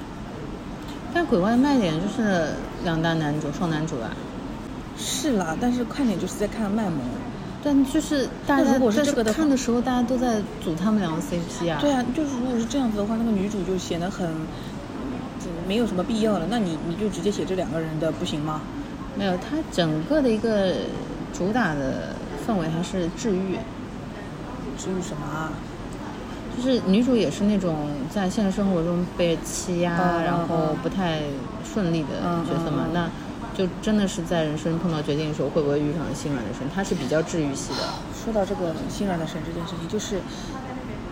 [1.11, 2.49] 但鬼怪的卖点就是
[2.83, 4.11] 两大男主，双男主啊。
[4.95, 6.99] 是啦，但是看点就是在看卖萌。
[7.63, 11.79] 但就是大家如果是这个的看的时候，大家都在组他们两个 CP 啊。
[11.81, 14.29] 对啊，就是如果是这样子的话，那个女主就显得很，
[15.67, 16.45] 没有什么必要了。
[16.49, 18.61] 那你你就直接写这两个人的不行吗？
[19.17, 20.73] 没有，它整个的一个
[21.33, 22.15] 主打的
[22.49, 23.57] 氛围还是治愈，
[24.75, 25.53] 治愈什么啊？
[26.57, 31.21] 就是女主也是那种在现实生活中被欺压，然后嗯不太
[31.63, 33.07] 顺利的嗯角色嘛，那
[33.53, 36.67] 就真的是在人生碰到绝境的时候，会不会遇上心软的神？
[36.73, 37.83] 它是比较治愈系的。
[38.25, 40.19] 说到这个心软的神这件事情，就是，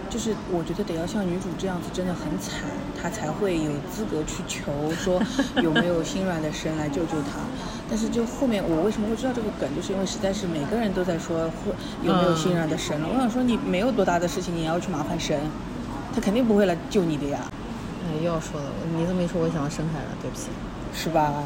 [0.10, 2.64] 就是我觉得得要像女主这样子，真的很惨，
[3.00, 5.22] 她才会有资格去求说
[5.62, 7.40] 有没有心软的神来救救她。
[7.90, 11.72] 但是就后面我为什么会知道这个梗，就是因为实在是每个人都在说会
[12.04, 13.08] 有没有信任的神了。
[13.14, 15.40] 我想说你没有多大的事情，你也要去麻烦神，
[16.14, 17.40] 他肯定不会来救你的呀，
[18.06, 20.48] 哎，又要说了，你这么一说，我想到深海了，对不起。
[20.94, 21.44] 是吧？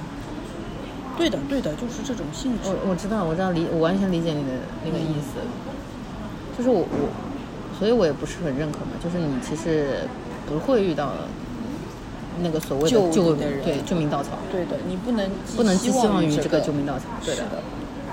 [1.17, 2.69] 对的，对的，就是这种性质。
[2.69, 4.49] 我我知道，我知道理，我完全理解你的
[4.85, 5.41] 那个意思，
[6.57, 7.09] 就是我我，
[7.77, 10.07] 所以我也不是很认可嘛，就是你其实
[10.47, 11.11] 不会遇到
[12.41, 13.61] 那个所谓救的救的人。
[13.63, 17.61] 对救命稻草，对的，你不能寄不能寄希望于这这个救命稻草，对是的。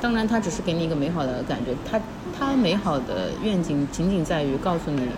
[0.00, 2.00] 当然，他只是给你一个美好的感觉，他
[2.38, 5.08] 他美好的愿景仅仅在于告诉你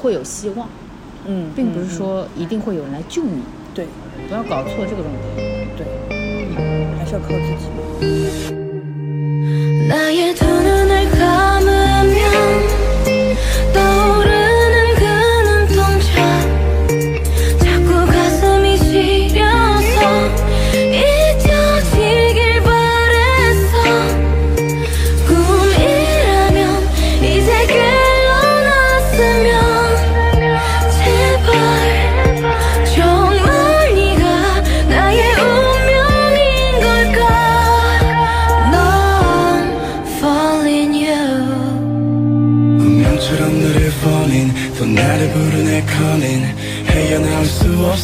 [0.00, 0.68] 会有希望，
[1.26, 3.42] 嗯，并不是嗯说一定会有人来救你，
[3.74, 3.86] 对。
[4.28, 5.66] 不要搞错这个重点。
[5.76, 5.86] 对，
[6.98, 7.64] 还是要靠自己。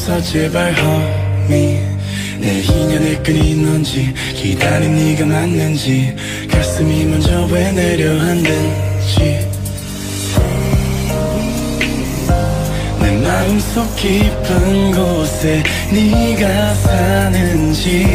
[0.06, 1.80] 없어 제발 homie
[2.38, 6.14] 내 인연의 끈이 넌지 기다린 네가 맞는지
[6.48, 9.48] 가슴이 먼저 왜 내려앉는지.
[13.00, 18.06] 내 마음속 깊은 곳에 네가 사는지.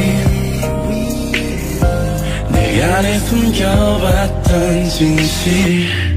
[2.54, 6.11] 내 안에 숨겨왔던 진실